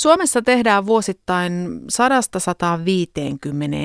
Suomessa 0.00 0.42
tehdään 0.42 0.86
vuosittain 0.86 1.80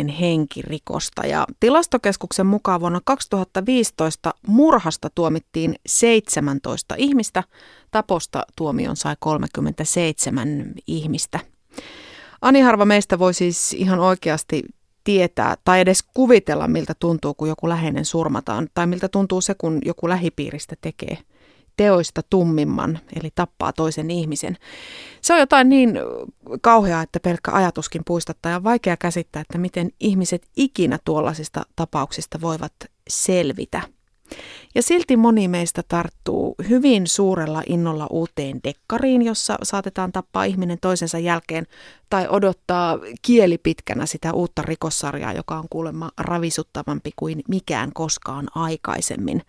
100-150 0.07 0.11
henkirikosta 0.11 1.25
ja 1.25 1.45
tilastokeskuksen 1.59 2.45
mukaan 2.45 2.79
vuonna 2.79 3.01
2015 3.05 4.33
murhasta 4.47 5.09
tuomittiin 5.15 5.75
17 5.85 6.95
ihmistä, 6.97 7.43
taposta 7.91 8.45
tuomion 8.55 8.95
sai 8.95 9.15
37 9.19 10.73
ihmistä. 10.87 11.39
Ani 12.41 12.61
harva 12.61 12.85
meistä 12.85 13.19
voi 13.19 13.33
siis 13.33 13.73
ihan 13.73 13.99
oikeasti 13.99 14.63
tietää 15.03 15.55
tai 15.65 15.79
edes 15.79 16.03
kuvitella, 16.13 16.67
miltä 16.67 16.93
tuntuu, 16.99 17.33
kun 17.33 17.47
joku 17.47 17.69
läheinen 17.69 18.05
surmataan, 18.05 18.67
tai 18.73 18.87
miltä 18.87 19.09
tuntuu 19.09 19.41
se, 19.41 19.55
kun 19.57 19.79
joku 19.85 20.09
lähipiiristä 20.09 20.75
tekee 20.81 21.17
teoista 21.77 22.21
tummimman, 22.29 22.99
eli 23.15 23.29
tappaa 23.35 23.73
toisen 23.73 24.11
ihmisen. 24.11 24.57
Se 25.21 25.33
on 25.33 25.39
jotain 25.39 25.69
niin 25.69 25.99
kauheaa, 26.61 27.01
että 27.01 27.19
pelkkä 27.19 27.51
ajatuskin 27.51 28.01
puistattaa 28.05 28.51
ja 28.51 28.63
vaikea 28.63 28.97
käsittää, 28.97 29.41
että 29.41 29.57
miten 29.57 29.89
ihmiset 29.99 30.47
ikinä 30.57 30.99
tuollaisista 31.05 31.63
tapauksista 31.75 32.41
voivat 32.41 32.73
selvitä. 33.09 33.81
Ja 34.75 34.81
silti 34.81 35.17
moni 35.17 35.47
meistä 35.47 35.83
tarttuu 35.87 36.55
hyvin 36.69 37.07
suurella 37.07 37.63
innolla 37.69 38.07
uuteen 38.09 38.59
dekkariin, 38.63 39.21
jossa 39.21 39.57
saatetaan 39.63 40.11
tappaa 40.11 40.43
ihminen 40.43 40.77
toisensa 40.81 41.19
jälkeen 41.19 41.67
tai 42.09 42.27
odottaa 42.29 42.99
kieli 43.21 43.57
pitkänä 43.57 44.05
sitä 44.05 44.33
uutta 44.33 44.61
rikossarjaa, 44.61 45.33
joka 45.33 45.57
on 45.57 45.65
kuulemma 45.69 46.11
ravisuttavampi 46.17 47.11
kuin 47.15 47.41
mikään 47.47 47.93
koskaan 47.93 48.47
aikaisemmin. 48.55 49.41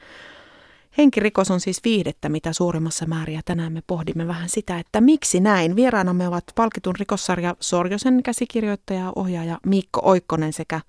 Henkirikos 0.98 1.50
on 1.50 1.60
siis 1.60 1.84
viihdettä 1.84 2.28
mitä 2.28 2.52
suurimmassa 2.52 3.06
määrin 3.06 3.34
ja 3.34 3.40
tänään 3.44 3.72
me 3.72 3.82
pohdimme 3.86 4.26
vähän 4.26 4.48
sitä, 4.48 4.78
että 4.78 5.00
miksi 5.00 5.40
näin. 5.40 5.76
Vieraanamme 5.76 6.28
ovat 6.28 6.44
palkitun 6.54 6.96
rikossarja 6.96 7.56
Sorjosen 7.60 8.22
käsikirjoittaja 8.22 9.12
ohjaaja 9.16 9.58
Mikko 9.66 10.00
Oikkonen 10.04 10.52
sekä 10.52 10.80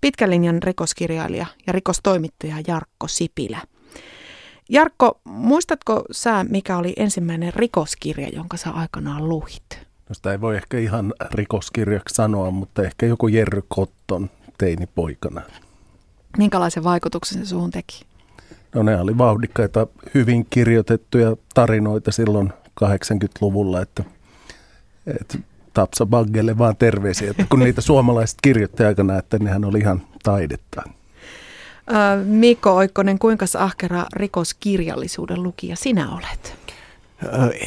pitkän 0.00 0.30
linjan 0.30 0.62
rikoskirjailija 0.62 1.46
ja 1.66 1.72
rikostoimittaja 1.72 2.56
Jarkko 2.66 3.08
Sipilä. 3.08 3.58
Jarkko, 4.68 5.20
muistatko 5.24 6.04
sä, 6.10 6.44
mikä 6.48 6.76
oli 6.76 6.92
ensimmäinen 6.96 7.54
rikoskirja, 7.54 8.28
jonka 8.28 8.56
sä 8.56 8.70
aikanaan 8.70 9.28
luhit? 9.28 9.78
No 10.08 10.14
sitä 10.14 10.32
ei 10.32 10.40
voi 10.40 10.56
ehkä 10.56 10.78
ihan 10.78 11.14
rikoskirjaksi 11.32 12.14
sanoa, 12.14 12.50
mutta 12.50 12.82
ehkä 12.82 13.06
joku 13.06 13.28
Jerry 13.28 13.62
Kotton 13.68 14.30
teinipoikana. 14.58 15.42
Minkälaisen 16.38 16.84
vaikutuksen 16.84 17.38
se 17.38 17.48
suhun 17.48 17.70
teki? 17.70 18.04
No 18.74 18.82
ne 18.82 19.00
oli 19.00 19.18
vauhdikkaita, 19.18 19.86
hyvin 20.14 20.46
kirjoitettuja 20.50 21.36
tarinoita 21.54 22.12
silloin 22.12 22.52
80-luvulla, 22.84 23.80
että, 23.80 24.04
että 25.20 25.38
Tapsa 25.74 26.06
Baggelle 26.06 26.58
vaan 26.58 26.76
terveisiä, 26.76 27.30
että 27.30 27.46
kun 27.48 27.58
niitä 27.58 27.80
suomalaiset 27.80 28.38
kirjoitti 28.42 28.84
aikana, 28.84 29.18
että 29.18 29.38
nehän 29.38 29.64
oli 29.64 29.78
ihan 29.78 30.02
taidetta. 30.22 30.82
Mikko 32.24 32.76
Oikkonen, 32.76 33.18
kuinka 33.18 33.46
ahkera 33.58 34.06
rikoskirjallisuuden 34.12 35.42
lukija 35.42 35.76
sinä 35.76 36.14
olet? 36.14 36.56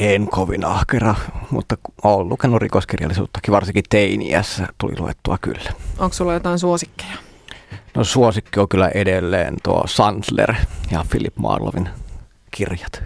En 0.00 0.28
kovin 0.28 0.64
ahkera, 0.64 1.14
mutta 1.50 1.76
olen 2.02 2.28
lukenut 2.28 2.62
rikoskirjallisuuttakin, 2.62 3.52
varsinkin 3.52 3.84
teiniässä 3.90 4.66
tuli 4.78 4.94
luettua 4.98 5.38
kyllä. 5.38 5.72
Onko 5.98 6.14
sulla 6.14 6.34
jotain 6.34 6.58
suosikkeja? 6.58 7.27
No 7.98 8.04
suosikki 8.04 8.60
on 8.60 8.68
kyllä 8.68 8.88
edelleen 8.88 9.56
tuo 9.62 9.84
Sandler 9.86 10.54
ja 10.90 11.04
Philip 11.10 11.36
Marlovin 11.36 11.88
kirjat. 12.50 13.02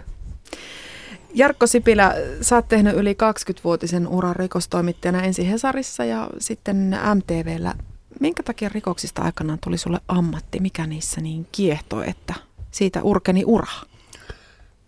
Jarkko 1.33 1.67
Sipilä, 1.67 2.15
sä 2.41 2.55
oot 2.55 2.67
tehnyt 2.67 2.95
yli 2.95 3.13
20-vuotisen 3.13 4.07
uran 4.07 4.35
rikostoimittajana 4.35 5.21
ensin 5.21 5.45
Hesarissa 5.45 6.05
ja 6.05 6.29
sitten 6.37 6.97
MTVllä. 7.15 7.73
Minkä 8.19 8.43
takia 8.43 8.69
rikoksista 8.69 9.21
aikanaan 9.21 9.59
tuli 9.63 9.77
sulle 9.77 9.99
ammatti? 10.07 10.59
Mikä 10.59 10.87
niissä 10.87 11.21
niin 11.21 11.47
kiehtoi, 11.51 12.09
että 12.09 12.33
siitä 12.71 13.03
urkeni 13.03 13.43
ura? 13.45 13.71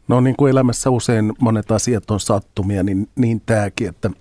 No 0.07 0.21
niin 0.21 0.35
kuin 0.35 0.51
elämässä 0.51 0.89
usein 0.89 1.33
monet 1.39 1.71
asiat 1.71 2.11
on 2.11 2.19
sattumia, 2.19 2.83
niin, 2.83 3.09
niin 3.15 3.41
tämäkin, 3.45 3.89
että 3.89 4.09
mä 4.09 4.15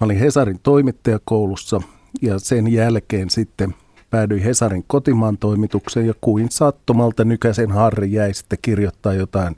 olin 0.00 0.18
Hesarin 0.18 0.60
toimittajakoulussa 0.62 1.80
ja 2.22 2.38
sen 2.38 2.72
jälkeen 2.72 3.30
sitten– 3.30 3.74
päädyin 4.10 4.42
Hesarin 4.42 4.84
kotimaan 4.86 5.38
toimitukseen 5.38 6.06
ja 6.06 6.14
kuin 6.20 6.50
sattumalta 6.50 7.24
Nykäsen 7.24 7.70
Harri 7.70 8.12
jäi 8.12 8.34
sitten 8.34 8.58
kirjoittaa 8.62 9.14
jotain 9.14 9.56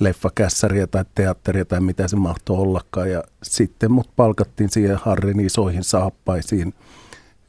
leffakässäriä 0.00 0.86
tai 0.86 1.04
teatteria 1.14 1.64
tai 1.64 1.80
mitä 1.80 2.08
se 2.08 2.16
mahtoi 2.16 2.58
ollakaan. 2.58 3.10
Ja 3.10 3.22
sitten 3.42 3.92
mut 3.92 4.10
palkattiin 4.16 4.70
siihen 4.70 4.98
Harrin 5.02 5.40
isoihin 5.40 5.84
saappaisiin 5.84 6.74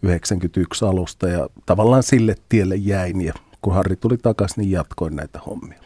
91 0.01 0.85
alusta 0.85 1.27
ja 1.27 1.49
tavallaan 1.65 2.03
sille 2.03 2.35
tielle 2.49 2.75
jäin 2.75 3.21
ja 3.21 3.33
kun 3.61 3.73
Harri 3.73 3.95
tuli 3.95 4.17
takaisin, 4.17 4.61
niin 4.61 4.71
jatkoin 4.71 5.15
näitä 5.15 5.39
hommia. 5.45 5.84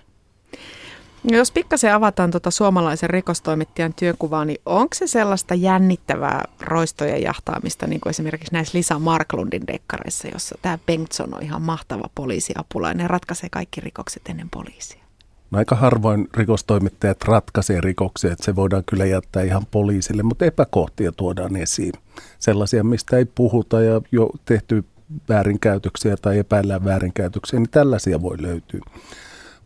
No 1.24 1.38
jos 1.38 1.52
pikkasen 1.52 1.94
avataan 1.94 2.31
tuota 2.31 2.52
suomalaisen 2.52 3.09
rikostoimittajan 3.09 3.94
työkuvaa, 3.94 4.46
niin 4.46 4.62
onko 4.66 4.90
se 4.94 5.07
sellaista 5.07 5.56
jännittävää 5.56 6.46
roistojen 6.62 7.22
jahtaamista, 7.22 7.88
niin 7.88 8.02
kuin 8.02 8.09
esimerkiksi 8.12 8.53
näissä 8.53 8.78
Lisa 8.78 9.00
Marklundin 9.00 9.68
dekkareissa, 9.68 10.28
jossa 10.28 10.56
tämä 10.62 10.80
Bengtson 10.85 11.35
on 11.35 11.44
ihan 11.44 11.62
mahtava 11.62 12.09
poliisiapulainen 12.16 13.09
ratkaisee 13.09 13.50
kaikki 13.52 13.81
rikokset 13.81 14.22
ennen 14.30 14.50
poliisia? 14.50 15.03
Aika 15.52 15.75
harvoin 15.75 16.28
rikostoimittajat 16.34 17.22
ratkaisee 17.22 17.81
rikoksia, 17.81 18.31
että 18.31 18.46
se 18.46 18.56
voidaan 18.56 18.84
kyllä 18.86 19.06
jättää 19.06 19.44
ihan 19.44 19.66
poliisille, 19.72 20.24
mutta 20.24 20.46
epäkohtia 20.46 21.12
tuodaan 21.12 21.56
esiin. 21.56 21.94
Sellaisia, 22.40 22.84
mistä 22.84 23.18
ei 23.18 23.25
puhuta 23.25 23.81
ja 23.81 24.01
jo 24.12 24.30
tehty 24.46 24.84
väärinkäytöksiä 25.30 26.18
tai 26.18 26.38
epäillään 26.38 26.86
väärinkäytöksiä, 26.86 27.59
niin 27.59 27.69
tällaisia 27.69 28.22
voi 28.22 28.41
löytyä. 28.41 28.81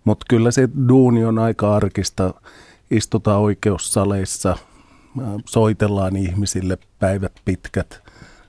Mutta 0.03 0.25
kyllä 0.29 0.51
se 0.51 0.69
duuni 0.87 1.25
on 1.25 1.39
aika 1.39 1.75
arkista. 1.75 2.33
Istutaan 2.91 3.39
oikeussaleissa, 3.39 4.57
soitellaan 5.45 6.15
ihmisille 6.15 6.77
päivät 6.99 7.31
pitkät. 7.45 8.01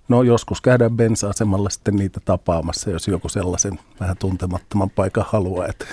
No 0.09 0.23
joskus 0.23 0.61
käydään 0.61 0.97
bensa-asemalla 0.97 1.71
sitten 1.71 1.97
niitä 1.97 2.21
tapaamassa, 2.25 2.91
jos 2.91 3.09
joku 3.09 3.29
sellaisen 3.29 3.79
vähän 4.01 4.17
tuntemattoman 4.17 4.91
paikan 4.91 5.25
haluaa. 5.29 5.67
Et 5.67 5.85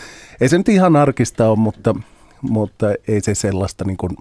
ei 0.41 0.49
se 0.49 0.57
nyt 0.57 0.69
ihan 0.69 0.95
arkista 0.95 1.49
ole, 1.49 1.57
mutta, 1.57 1.95
mutta 2.41 2.87
ei 3.07 3.21
se 3.21 3.35
sellaista 3.35 3.85
niin 3.85 3.97
kuin, 3.97 4.17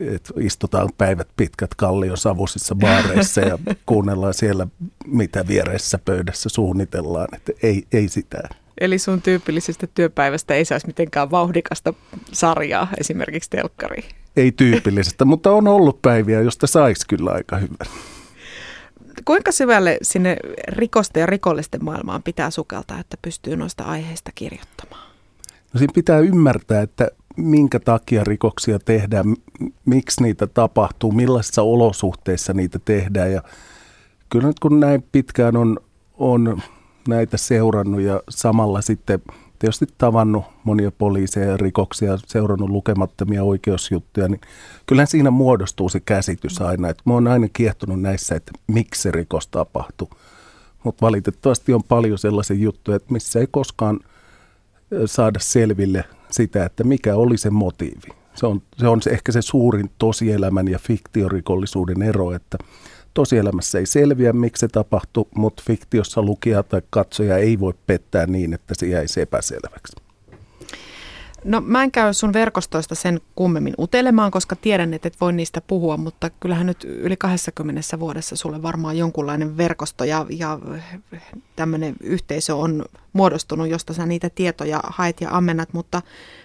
että 0.00 0.34
istutaan 0.40 0.88
päivät 0.98 1.28
pitkät 1.36 1.74
kallion 1.74 2.16
savusissa 2.16 2.74
baareissa 2.74 3.40
ja 3.40 3.58
kuunnellaan 3.86 4.34
siellä, 4.34 4.66
mitä 5.06 5.46
vieressä 5.48 5.98
pöydässä 6.04 6.48
suunnitellaan. 6.48 7.28
Että 7.32 7.52
ei, 7.62 7.86
ei 7.92 8.08
sitä. 8.08 8.38
Eli 8.80 8.98
sun 8.98 9.22
tyypillisestä 9.22 9.86
työpäivästä 9.86 10.54
ei 10.54 10.64
saisi 10.64 10.86
mitenkään 10.86 11.30
vauhdikasta 11.30 11.94
sarjaa 12.32 12.88
esimerkiksi 13.00 13.50
telkkari. 13.50 14.04
Ei 14.36 14.52
tyypillisestä, 14.52 15.24
mutta 15.24 15.52
on 15.52 15.68
ollut 15.68 16.02
päiviä, 16.02 16.40
josta 16.40 16.66
saisi 16.66 17.06
kyllä 17.08 17.30
aika 17.30 17.56
hyvän. 17.56 17.94
Kuinka 19.24 19.52
syvälle 19.52 19.98
sinne 20.02 20.36
rikosten 20.68 21.20
ja 21.20 21.26
rikollisten 21.26 21.84
maailmaan 21.84 22.22
pitää 22.22 22.50
sukeltaa, 22.50 23.00
että 23.00 23.16
pystyy 23.22 23.56
noista 23.56 23.84
aiheista 23.84 24.30
kirjoittamaan? 24.34 25.10
No 25.72 25.78
siinä 25.78 25.92
pitää 25.94 26.18
ymmärtää, 26.18 26.82
että 26.82 27.08
minkä 27.36 27.80
takia 27.80 28.24
rikoksia 28.24 28.78
tehdään, 28.78 29.36
miksi 29.84 30.22
niitä 30.22 30.46
tapahtuu, 30.46 31.12
millaisissa 31.12 31.62
olosuhteissa 31.62 32.52
niitä 32.52 32.78
tehdään. 32.84 33.32
Ja 33.32 33.42
kyllä 34.30 34.46
nyt 34.46 34.60
kun 34.60 34.80
näin 34.80 35.04
pitkään 35.12 35.56
on, 35.56 35.78
on 36.14 36.62
näitä 37.08 37.36
seurannut 37.36 38.00
ja 38.00 38.20
samalla 38.28 38.80
sitten 38.80 39.22
tietysti 39.58 39.86
tavannut 39.98 40.44
monia 40.64 40.90
poliiseja 40.90 41.50
ja 41.50 41.56
rikoksia, 41.56 42.18
seurannut 42.26 42.70
lukemattomia 42.70 43.42
oikeusjuttuja, 43.44 44.28
niin 44.28 44.40
kyllähän 44.86 45.06
siinä 45.06 45.30
muodostuu 45.30 45.88
se 45.88 46.00
käsitys 46.00 46.62
aina. 46.62 46.88
Että 46.88 47.02
mä 47.06 47.12
oon 47.14 47.28
aina 47.28 47.48
kiehtonut 47.52 48.00
näissä, 48.00 48.34
että 48.34 48.52
miksi 48.66 49.02
se 49.02 49.10
rikos 49.10 49.48
tapahtuu. 49.48 50.10
Mutta 50.84 51.06
valitettavasti 51.06 51.74
on 51.74 51.82
paljon 51.82 52.18
sellaisia 52.18 52.56
juttuja, 52.56 52.96
että 52.96 53.12
missä 53.12 53.40
ei 53.40 53.46
koskaan 53.50 54.00
saada 55.06 55.38
selville 55.42 56.04
sitä, 56.30 56.64
että 56.64 56.84
mikä 56.84 57.16
oli 57.16 57.38
se 57.38 57.50
motiivi. 57.50 58.08
Se 58.34 58.46
on, 58.46 58.62
se 58.76 58.88
on 58.88 59.00
ehkä 59.10 59.32
se 59.32 59.42
suurin 59.42 59.90
tosielämän 59.98 60.68
ja 60.68 60.78
fiktiorikollisuuden 60.78 62.02
ero, 62.02 62.32
että– 62.32 62.58
tosielämässä 63.14 63.78
ei 63.78 63.86
selviä, 63.86 64.32
miksi 64.32 64.60
se 64.60 64.68
tapahtui, 64.68 65.26
mutta 65.36 65.62
fiktiossa 65.66 66.22
lukija 66.22 66.62
tai 66.62 66.82
katsoja 66.90 67.38
ei 67.38 67.60
voi 67.60 67.74
pettää 67.86 68.26
niin, 68.26 68.54
että 68.54 68.74
se 68.78 68.86
jäisi 68.86 69.20
epäselväksi. 69.20 69.96
No 71.44 71.60
mä 71.60 71.82
en 71.82 71.92
käy 71.92 72.12
sun 72.12 72.32
verkostoista 72.32 72.94
sen 72.94 73.20
kummemmin 73.34 73.74
utelemaan, 73.78 74.30
koska 74.30 74.56
tiedän, 74.56 74.94
että 74.94 75.08
et 75.08 75.20
voi 75.20 75.32
niistä 75.32 75.60
puhua, 75.66 75.96
mutta 75.96 76.30
kyllähän 76.30 76.66
nyt 76.66 76.84
yli 76.84 77.16
20 77.16 78.00
vuodessa 78.00 78.36
sulle 78.36 78.62
varmaan 78.62 78.98
jonkunlainen 78.98 79.56
verkosto 79.56 80.04
ja, 80.04 80.26
ja 80.30 80.58
tämmöinen 81.56 81.94
yhteisö 82.00 82.56
on 82.56 82.84
muodostunut, 83.12 83.68
josta 83.68 83.92
sä 83.92 84.06
niitä 84.06 84.30
tietoja 84.30 84.80
haet 84.84 85.20
ja 85.20 85.28
ammennat, 85.30 85.72
mutta 85.72 86.02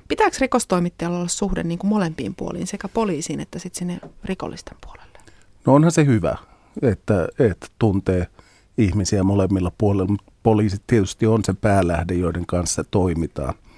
pitääkö 0.07 0.37
rikostoimittajalla 0.39 1.17
olla 1.17 1.27
suhde 1.27 1.63
niin 1.63 1.79
kuin 1.79 1.89
molempiin 1.89 2.35
puoliin, 2.35 2.67
sekä 2.67 2.87
poliisiin 2.87 3.39
että 3.39 3.59
sitten 3.59 3.79
sinne 3.79 3.99
rikollisten 4.23 4.77
puolelle? 4.85 5.19
No 5.65 5.73
onhan 5.73 5.91
se 5.91 6.05
hyvä, 6.05 6.37
että, 6.81 7.27
että 7.39 7.67
tuntee 7.79 8.27
ihmisiä 8.77 9.23
molemmilla 9.23 9.71
puolilla, 9.77 10.15
poliisit 10.43 10.81
tietysti 10.87 11.27
on 11.27 11.45
se 11.45 11.53
päälähde, 11.53 12.13
joiden 12.13 12.45
kanssa 12.45 12.83
toimitaan– 12.83 13.53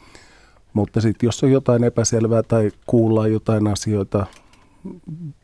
mutta 0.74 1.01
sitten 1.01 1.27
jos 1.27 1.44
on 1.44 1.51
jotain 1.51 1.83
epäselvää 1.83 2.44
tai 2.44 2.71
kuullaan 2.86 3.31
jotain 3.31 3.68
asioita, 3.68 4.25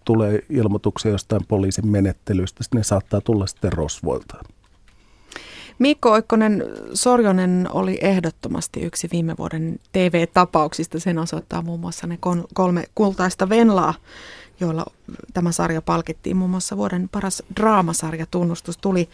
tulee 0.05 0.39
ilmoituksia 0.49 1.11
jostain 1.11 1.41
poliisin 1.47 1.87
menettelystä, 1.87 2.63
ne 2.75 2.83
saattaa 2.83 3.21
tulla 3.21 3.47
sitten 3.47 3.73
rosvoilta. 3.73 4.37
Mikko 5.79 6.11
Oikkonen 6.11 6.63
Sorjonen 6.93 7.67
oli 7.71 7.97
ehdottomasti 8.01 8.79
yksi 8.81 9.09
viime 9.11 9.35
vuoden 9.37 9.79
TV-tapauksista. 9.91 10.99
Sen 10.99 11.19
osoittaa 11.19 11.61
muun 11.61 11.79
muassa 11.79 12.07
ne 12.07 12.19
kolme 12.53 12.83
kultaista 12.95 13.49
venlaa, 13.49 13.93
joilla 14.59 14.85
tämä 15.33 15.51
sarja 15.51 15.81
palkittiin. 15.81 16.37
Muun 16.37 16.51
muassa 16.51 16.77
vuoden 16.77 17.09
paras 17.09 17.43
draamasarja 17.55 18.25
tunnustus 18.31 18.77
tuli. 18.77 19.09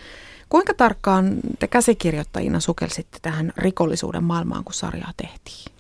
Kuinka 0.50 0.74
tarkkaan 0.74 1.38
te 1.60 1.68
käsikirjoittajina 1.68 2.60
sukelsitte 2.60 3.18
tähän 3.22 3.54
rikollisuuden 3.58 4.24
maailmaan, 4.24 4.64
kun 4.64 4.74
sarjaa 4.74 5.12
tehtiin? 5.18 5.74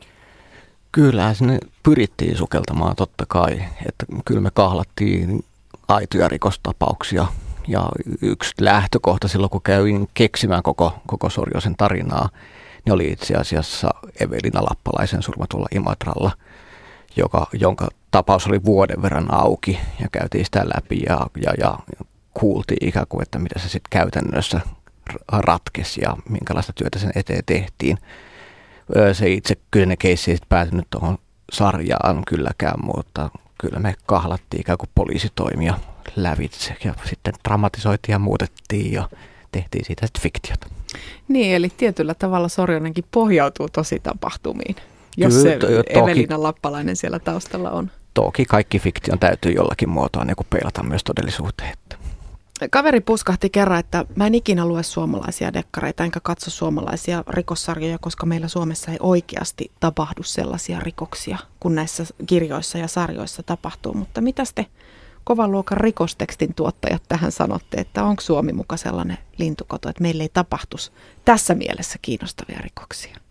Kyllä 0.92 1.34
sinne 1.34 1.60
pyrittiin 1.84 2.38
sukeltamaan 2.38 2.96
totta 2.96 3.26
kai, 3.28 3.64
että 3.88 4.06
kyllä 4.26 4.42
me 4.42 4.52
kahlattiin 4.54 5.46
aitoja 5.88 6.28
rikostapauksia 6.28 7.26
ja 7.68 7.90
yksi 8.22 8.54
lähtökohta 8.60 9.28
silloin, 9.28 9.50
kun 9.50 9.62
kävin 9.62 10.10
keksimään 10.14 10.64
koko, 10.64 10.94
koko 11.08 11.30
Sorjosen 11.30 11.76
tarinaa, 11.78 12.30
niin 12.86 12.94
oli 12.94 13.12
itse 13.12 13.36
asiassa 13.36 13.90
Evelina 14.20 14.64
Lappalaisen 14.64 15.24
surmatulla 15.24 15.68
Imatralla, 15.76 16.32
joka, 17.16 17.48
jonka 17.54 17.88
tapaus 18.12 18.48
oli 18.48 18.64
vuoden 18.64 19.02
verran 19.02 19.34
auki 19.34 19.80
ja 20.00 20.08
käytiin 20.12 20.46
sitä 20.46 20.66
läpi 20.76 21.02
ja, 21.10 21.28
ja, 21.42 21.54
ja 21.62 21.78
kuultiin 22.34 22.88
ikään 22.88 23.06
kuin, 23.10 23.24
että 23.24 23.40
mitä 23.40 23.60
se 23.60 23.70
sitten 23.70 23.90
käytännössä 23.90 24.62
ratkesi 25.28 26.02
ja 26.02 26.18
minkälaista 26.30 26.74
työtä 26.74 27.00
sen 27.00 27.12
eteen 27.16 27.44
tehtiin 27.46 27.98
se 29.14 29.30
itse 29.30 29.56
kyseinen 29.72 29.98
keissi 29.98 30.32
ei 30.32 30.38
päätynyt 30.50 30.88
tuohon 30.90 31.18
sarjaan 31.52 32.24
kylläkään, 32.28 32.86
mutta 32.86 33.30
kyllä 33.58 33.80
me 33.80 33.96
kahlattiin 34.06 34.62
ikään 34.62 34.78
kuin 34.78 34.90
poliisitoimia 34.96 35.80
lävitse 36.16 36.76
ja 36.84 36.94
sitten 37.06 37.34
dramatisoitiin 37.48 38.14
ja 38.14 38.20
muutettiin 38.20 38.92
ja 38.94 39.10
tehtiin 39.52 39.86
siitä 39.86 40.08
sitten 40.08 40.24
fiktiota. 40.24 40.68
Niin, 41.28 41.56
eli 41.56 41.72
tietyllä 41.78 42.14
tavalla 42.14 42.48
Sorjonenkin 42.48 43.06
pohjautuu 43.12 43.70
tosi 43.70 44.00
tapahtumiin, 44.00 44.76
jos 45.18 45.34
Kyllä, 45.34 45.50
se 45.50 45.58
toki, 45.58 46.00
Evelina 46.00 46.44
Lappalainen 46.44 46.96
siellä 46.96 47.20
taustalla 47.20 47.72
on. 47.72 47.92
Toki 48.14 48.46
kaikki 48.46 48.80
fiktion 48.80 49.20
täytyy 49.20 49.52
jollakin 49.52 49.90
muotoa 49.90 50.26
niin 50.26 50.36
peilata 50.50 50.84
myös 50.84 51.04
todellisuuteen. 51.04 51.74
Kaveri 52.70 53.02
puskahti 53.02 53.50
kerran, 53.50 53.80
että 53.80 54.06
mä 54.16 54.28
en 54.28 54.36
ikinä 54.36 54.66
lue 54.66 54.84
suomalaisia 54.84 55.54
dekkareita 55.54 56.04
enkä 56.04 56.20
katso 56.20 56.52
suomalaisia 56.52 57.24
rikossarjoja, 57.30 57.98
koska 57.98 58.26
meillä 58.26 58.48
Suomessa 58.48 58.92
ei 58.92 58.98
oikeasti 59.00 59.72
tapahdu 59.80 60.24
sellaisia 60.24 60.80
rikoksia 60.80 61.38
kuin 61.60 61.76
näissä 61.76 62.06
kirjoissa 62.26 62.78
ja 62.78 62.88
sarjoissa 62.88 63.44
tapahtuu. 63.44 63.94
Mutta 63.94 64.22
mitä 64.22 64.44
te 64.56 64.66
kovan 65.24 65.52
luokan 65.52 65.78
rikostekstin 65.78 66.54
tuottajat 66.54 67.04
tähän 67.08 67.32
sanotte, 67.32 67.78
että 67.78 68.04
onko 68.04 68.22
Suomi 68.22 68.54
muka 68.54 68.78
sellainen 68.78 69.18
lintukoto, 69.38 69.90
että 69.90 70.02
meillä 70.02 70.24
ei 70.24 70.30
tapahtuisi 70.34 70.92
tässä 71.26 71.56
mielessä 71.56 72.00
kiinnostavia 72.02 72.60
rikoksia? 72.62 73.23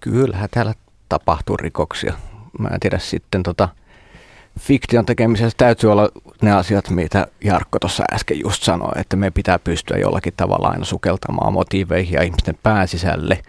Kyllähän 0.00 0.48
täällä 0.50 0.74
tapahtuu 1.08 1.56
rikoksia. 1.56 2.14
Mä 2.58 2.68
en 2.68 2.80
tiedä 2.80 2.98
sitten 2.98 3.42
tota, 3.42 3.68
fiktion 4.58 5.06
tekemisessä 5.06 5.56
täytyy 5.56 5.92
olla 5.92 6.08
ne 6.42 6.52
asiat, 6.52 6.90
mitä 6.90 7.26
Jarkko 7.44 7.78
tuossa 7.78 8.04
äsken 8.12 8.40
just 8.40 8.62
sanoi, 8.62 8.92
että 8.96 9.16
me 9.16 9.30
pitää 9.30 9.58
pystyä 9.58 9.96
jollakin 9.96 10.32
tavalla 10.36 10.68
aina 10.68 10.84
sukeltamaan 10.84 11.52
motiiveihin 11.52 12.12
ja 12.12 12.22
ihmisten 12.22 12.58
pääsisälle 12.62 13.42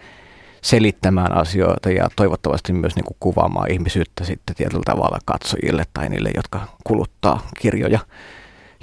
selittämään 0.62 1.36
asioita 1.36 1.90
ja 1.90 2.08
toivottavasti 2.16 2.72
myös 2.72 2.96
niin 2.96 3.04
kuin 3.04 3.16
kuvaamaan 3.20 3.70
ihmisyyttä 3.70 4.24
sitten 4.24 4.56
tietyllä 4.56 4.82
tavalla 4.84 5.18
katsojille 5.24 5.84
tai 5.94 6.08
niille, 6.08 6.30
jotka 6.36 6.60
kuluttaa 6.84 7.46
kirjoja, 7.60 7.98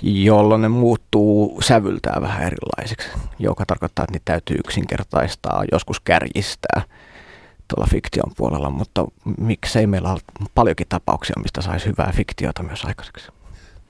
jolloin 0.02 0.62
ne 0.62 0.68
muuttuu 0.68 1.62
sävyltään 1.62 2.22
vähän 2.22 2.42
erilaisiksi, 2.42 3.10
joka 3.40 3.66
tarkoittaa, 3.66 4.04
että 4.04 4.14
niitä 4.14 4.26
täytyy 4.26 4.58
yksinkertaistaa, 4.66 5.64
joskus 5.72 6.00
kärjistää– 6.00 6.82
tuolla 7.76 7.90
fiktion 7.92 8.32
puolella, 8.38 8.70
mutta 8.70 9.06
miksei 9.38 9.88
meillä 9.88 10.12
ole 10.12 10.20
paljonkin 10.56 10.88
tapauksia, 10.90 11.36
mistä 11.42 11.62
saisi 11.62 11.86
hyvää 11.86 12.12
fiktiota 12.16 12.64
myös 12.64 12.86
aikaiseksi. 12.86 13.32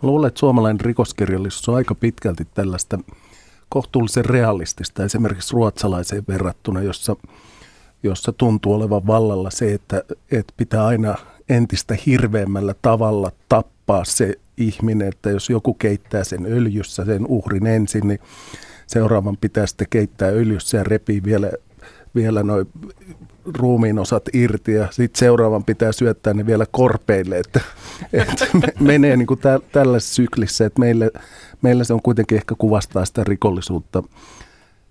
Luulen, 0.01 0.27
että 0.27 0.39
suomalainen 0.39 0.79
rikoskirjallisuus 0.79 1.69
on 1.69 1.75
aika 1.75 1.95
pitkälti 1.95 2.47
tällaista 2.53 2.99
kohtuullisen 3.69 4.25
realistista, 4.25 5.03
esimerkiksi 5.03 5.53
ruotsalaiseen 5.53 6.23
verrattuna, 6.27 6.81
jossa, 6.81 7.15
jossa 8.03 8.31
tuntuu 8.31 8.73
olevan 8.73 9.07
vallalla 9.07 9.49
se, 9.51 9.73
että, 9.73 10.03
että 10.31 10.53
pitää 10.57 10.85
aina 10.85 11.15
entistä 11.49 11.95
hirveämmällä 12.05 12.75
tavalla 12.81 13.31
tappaa 13.49 14.05
se 14.05 14.33
ihminen, 14.57 15.07
että 15.07 15.29
jos 15.29 15.49
joku 15.49 15.73
keittää 15.73 16.23
sen 16.23 16.45
öljyssä, 16.45 17.05
sen 17.05 17.25
uhrin 17.27 17.67
ensin, 17.67 18.07
niin 18.07 18.19
seuraavan 18.87 19.37
pitää 19.37 19.67
sitten 19.67 19.87
keittää 19.89 20.29
öljyssä 20.29 20.77
ja 20.77 20.83
repii 20.83 21.23
vielä, 21.23 21.51
vielä 22.15 22.43
noin 22.43 22.67
ruumiin 23.57 23.99
osat 23.99 24.23
irti 24.33 24.73
ja 24.73 24.87
sitten 24.91 25.19
seuraavan 25.19 25.63
pitää 25.63 25.91
syöttää 25.91 26.33
ne 26.33 26.45
vielä 26.45 26.65
korpeille, 26.71 27.39
että, 27.39 27.61
että 28.13 28.45
menee 28.79 29.17
niin 29.17 29.27
kuin 29.27 29.39
tä, 29.39 29.59
tällaisessa 29.71 30.15
syklissä, 30.15 30.65
että 30.65 30.79
meillä, 30.79 31.09
meillä 31.61 31.83
se 31.83 31.93
on 31.93 32.01
kuitenkin 32.01 32.35
ehkä 32.35 32.55
kuvastaa 32.57 33.05
sitä 33.05 33.23
rikollisuutta 33.23 34.03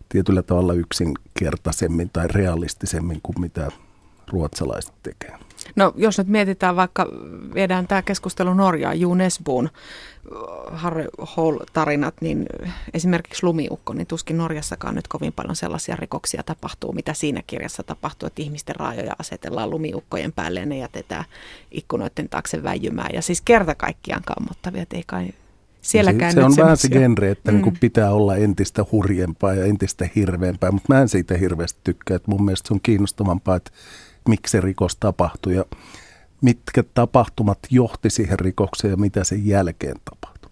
tietyllä 0.08 0.43
tavalla 0.43 0.72
yksinkertaisemmin 0.72 2.10
tai 2.12 2.28
realistisemmin 2.28 3.20
kuin 3.22 3.40
mitä 3.40 3.69
ruotsalaiset 4.32 4.94
tekee. 5.02 5.48
No 5.76 5.93
jos 5.97 6.19
nyt 6.19 6.29
mietitään 6.29 6.76
vaikka, 6.76 7.06
viedään 7.55 7.87
tämä 7.87 8.03
keskustelu 8.03 8.55
Norjaan, 8.55 9.00
Junesbuun 9.00 9.70
Harry 10.73 11.05
Hall-tarinat, 11.19 12.15
niin 12.20 12.47
esimerkiksi 12.94 13.47
Lumiukko, 13.47 13.93
niin 13.93 14.06
tuskin 14.06 14.38
Norjassakaan 14.38 14.94
nyt 14.94 15.09
kovin 15.09 15.32
paljon 15.32 15.56
sellaisia 15.56 15.97
rikoksia 15.97 16.43
tapahtuu, 16.43 16.93
mitä 16.93 17.15
siinä 17.15 17.43
kirjassa 17.47 17.82
tapahtuu, 17.82 18.26
että 18.26 18.43
ihmisten 18.43 18.76
raajoja 18.76 19.17
asetellaan 19.19 19.70
lumiukkojen 19.70 20.32
päälle 20.32 20.61
ja 20.61 20.67
ne 20.67 20.79
jätetään 20.79 21.25
ikkunoiden 21.73 22.29
taakse 22.29 22.62
väijymään. 22.62 23.11
Ja 23.15 23.23
siis 23.23 23.41
kerta 23.41 23.75
kaikkiaan 23.75 24.23
kammottavia, 24.25 24.82
että 24.82 24.97
ei 24.97 25.05
kai 25.06 25.29
sielläkään 25.82 26.32
se, 26.32 26.41
se 26.41 26.44
on 26.44 26.56
vähän 26.56 26.77
se 26.77 26.89
genre, 26.89 27.31
että 27.31 27.53
mm. 27.53 27.63
niin 27.63 27.79
pitää 27.81 28.13
olla 28.13 28.37
entistä 28.37 28.84
hurjempaa 28.93 29.55
ja 29.55 29.65
entistä 29.65 30.08
hirveämpää, 30.15 30.70
mutta 30.70 30.94
mä 30.94 31.01
en 31.01 31.08
siitä 31.08 31.37
hirveästi 31.37 31.81
tykkää. 31.84 32.17
Että 32.17 32.31
mun 32.31 32.44
mielestä 32.44 32.69
se 32.69 32.75
on 32.75 32.81
kiinnostavampaa, 32.81 33.56
että 33.56 33.70
miksi 34.29 34.51
se 34.51 34.61
rikos 34.61 34.97
tapahtui 34.97 35.55
ja 35.55 35.65
mitkä 36.41 36.82
tapahtumat 36.94 37.58
johti 37.70 38.11
siihen 38.11 38.39
rikokseen 38.39 38.91
ja 38.91 38.97
mitä 38.97 39.25
sen 39.25 39.47
jälkeen 39.47 39.97
tapahtui. 40.05 40.51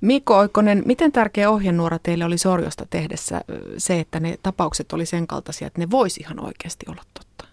Mikko 0.00 0.38
Oikkonen, 0.38 0.82
miten 0.86 1.12
tärkeä 1.12 1.50
ohjenuora 1.50 1.98
teille 2.02 2.24
oli 2.24 2.38
Sorjosta 2.38 2.86
tehdessä 2.90 3.40
se, 3.78 4.00
että 4.00 4.20
ne 4.20 4.38
tapaukset 4.42 4.92
oli 4.92 5.06
sen 5.06 5.26
kaltaisia, 5.26 5.66
että 5.66 5.80
ne 5.80 5.90
voisi 5.90 6.20
ihan 6.20 6.44
oikeasti 6.44 6.86
olla 6.88 7.02
totta? 7.14 7.44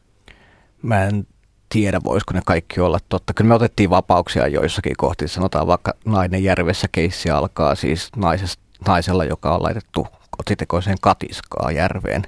Mä 0.81 1.05
en 1.05 1.27
tiedä, 1.69 1.99
voisiko 2.03 2.33
ne 2.33 2.41
kaikki 2.45 2.79
olla 2.79 2.99
totta. 3.09 3.33
Kyllä 3.33 3.47
me 3.47 3.55
otettiin 3.55 3.89
vapauksia 3.89 4.47
joissakin 4.47 4.93
kohti. 4.97 5.27
Sanotaan 5.27 5.67
vaikka 5.67 5.93
Nainen 6.05 6.43
järvessä 6.43 6.87
keissi 6.91 7.29
alkaa 7.29 7.75
siis 7.75 8.09
naisesta, 8.15 8.63
naisella, 8.87 9.25
joka 9.25 9.55
on 9.55 9.63
laitettu 9.63 10.07
kotitekoiseen 10.37 10.97
katiskaa 11.01 11.71
järveen 11.71 12.23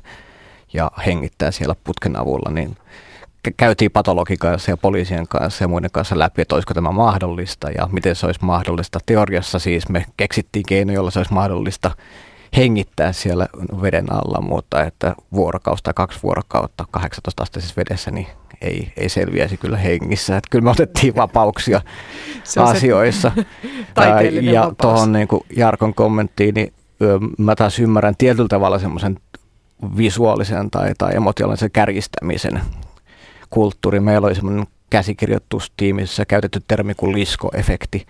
ja 0.74 0.92
hengittää 1.06 1.52
siellä 1.52 1.76
putken 1.84 2.20
avulla, 2.20 2.52
niin 2.52 2.78
käytiin 3.58 3.92
patologin 3.92 4.40
kanssa 4.40 4.72
ja 4.72 4.78
poliisien 4.78 5.28
kanssa 5.28 5.64
ja 5.64 5.68
muiden 5.68 5.92
kanssa 5.92 6.20
läpi, 6.20 6.42
että 6.42 6.56
olisiko 6.56 6.74
tämä 6.74 6.92
mahdollista 6.92 7.70
ja 7.70 7.90
miten 7.92 8.16
se 8.16 8.26
olisi 8.26 8.46
mahdollista. 8.46 9.00
Teoriassa 9.06 9.60
siis 9.60 9.90
me 9.90 10.06
keksittiin 10.18 10.66
keino, 10.68 10.94
jolla 10.94 11.12
se 11.12 11.20
olisi 11.20 11.34
mahdollista 11.34 11.92
hengittää 12.58 13.14
siellä 13.14 13.48
veden 13.82 14.14
alla, 14.14 14.42
mutta 14.42 14.84
että 14.84 15.16
vuorokausta 15.34 15.84
tai 15.84 15.94
kaksi 15.94 16.20
vuorokautta 16.24 16.86
18 16.92 17.44
asteisessa 17.44 17.76
vedessä, 17.78 18.12
niin 18.12 18.28
ei, 18.62 18.94
ei 18.98 19.10
selviäisi 19.10 19.58
kyllä 19.58 19.78
hengissä. 19.78 20.38
Että 20.38 20.48
kyllä 20.52 20.64
me 20.64 20.70
otettiin 20.70 21.16
vapauksia 21.16 21.82
asioissa. 22.72 23.32
ja 24.52 24.72
tuohon 24.82 25.12
niin 25.12 25.28
Jarkon 25.56 25.94
kommenttiin, 25.94 26.56
niin 26.56 26.74
mä 27.38 27.56
taas 27.56 27.80
ymmärrän 27.80 28.16
tietyllä 28.18 28.48
tavalla 28.48 28.80
semmoisen 28.80 29.20
visuaalisen 29.98 30.72
tai, 30.72 30.92
tai 30.98 31.16
emotionaalisen 31.16 31.72
kärjistämisen 31.72 32.62
kulttuuri. 33.50 34.00
Meillä 34.00 34.28
oli 34.28 34.36
semmoinen 34.36 34.68
käsikirjoitustiimissä 34.90 36.26
käytetty 36.26 36.62
termi 36.68 36.94
kuin 36.94 37.14
liskoefekti. 37.14 38.06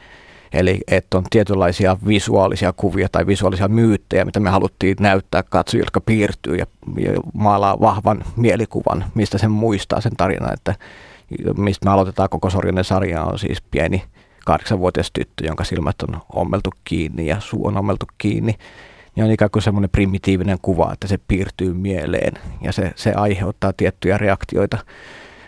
Eli 0.53 0.79
että 0.87 1.17
on 1.17 1.23
tietynlaisia 1.29 1.97
visuaalisia 2.07 2.73
kuvia 2.73 3.07
tai 3.11 3.27
visuaalisia 3.27 3.67
myyttejä, 3.67 4.25
mitä 4.25 4.39
me 4.39 4.49
haluttiin 4.49 4.95
näyttää 4.99 5.43
katsojille, 5.43 5.85
jotka 5.85 6.01
piirtyy 6.01 6.55
ja, 6.55 6.65
ja 6.97 7.11
maalaa 7.33 7.79
vahvan 7.79 8.23
mielikuvan, 8.35 9.05
mistä 9.15 9.37
sen 9.37 9.51
muistaa 9.51 10.01
sen 10.01 10.15
tarinan. 10.17 10.53
Että 10.53 10.75
mistä 11.57 11.85
me 11.85 11.91
aloitetaan 11.91 12.29
koko 12.29 12.49
Sorjonen 12.49 12.83
sarja 12.83 13.23
on 13.23 13.39
siis 13.39 13.61
pieni 13.61 14.03
kahdeksanvuotias 14.45 15.11
tyttö, 15.13 15.47
jonka 15.47 15.63
silmät 15.63 15.95
on 16.01 16.21
ommeltu 16.35 16.69
kiinni 16.83 17.27
ja 17.27 17.39
suu 17.39 17.67
on 17.67 17.77
ommeltu 17.77 18.05
kiinni. 18.17 18.55
Ja 19.15 19.25
on 19.25 19.31
ikään 19.31 19.51
kuin 19.51 19.63
semmoinen 19.63 19.89
primitiivinen 19.89 20.57
kuva, 20.61 20.93
että 20.93 21.07
se 21.07 21.19
piirtyy 21.27 21.73
mieleen 21.73 22.33
ja 22.61 22.71
se, 22.71 22.91
se 22.95 23.13
aiheuttaa 23.15 23.73
tiettyjä 23.73 24.17
reaktioita. 24.17 24.77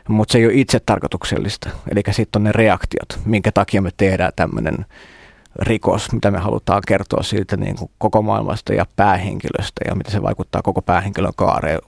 Mutta 0.08 0.32
se 0.32 0.38
ei 0.38 0.46
ole 0.46 0.54
itse 0.54 0.80
tarkoituksellista. 0.80 1.70
Eli 1.92 2.02
sitten 2.12 2.40
on 2.40 2.44
ne 2.44 2.52
reaktiot, 2.52 3.20
minkä 3.26 3.52
takia 3.52 3.82
me 3.82 3.90
tehdään 3.98 4.32
tämmöinen 4.36 4.86
rikos, 5.60 6.12
mitä 6.12 6.32
me 6.32 6.40
halutaan 6.40 6.82
kertoa 6.88 7.24
siitä 7.24 7.58
niin 7.58 7.76
kuin 7.76 7.92
koko 7.98 8.22
maailmasta 8.22 8.74
ja 8.74 8.86
päähenkilöstä 8.96 9.82
ja 9.88 9.96
miten 9.96 10.12
se 10.12 10.22
vaikuttaa 10.22 10.62
koko 10.62 10.82
päähenkilön 10.82 11.34
kaareen 11.36 11.80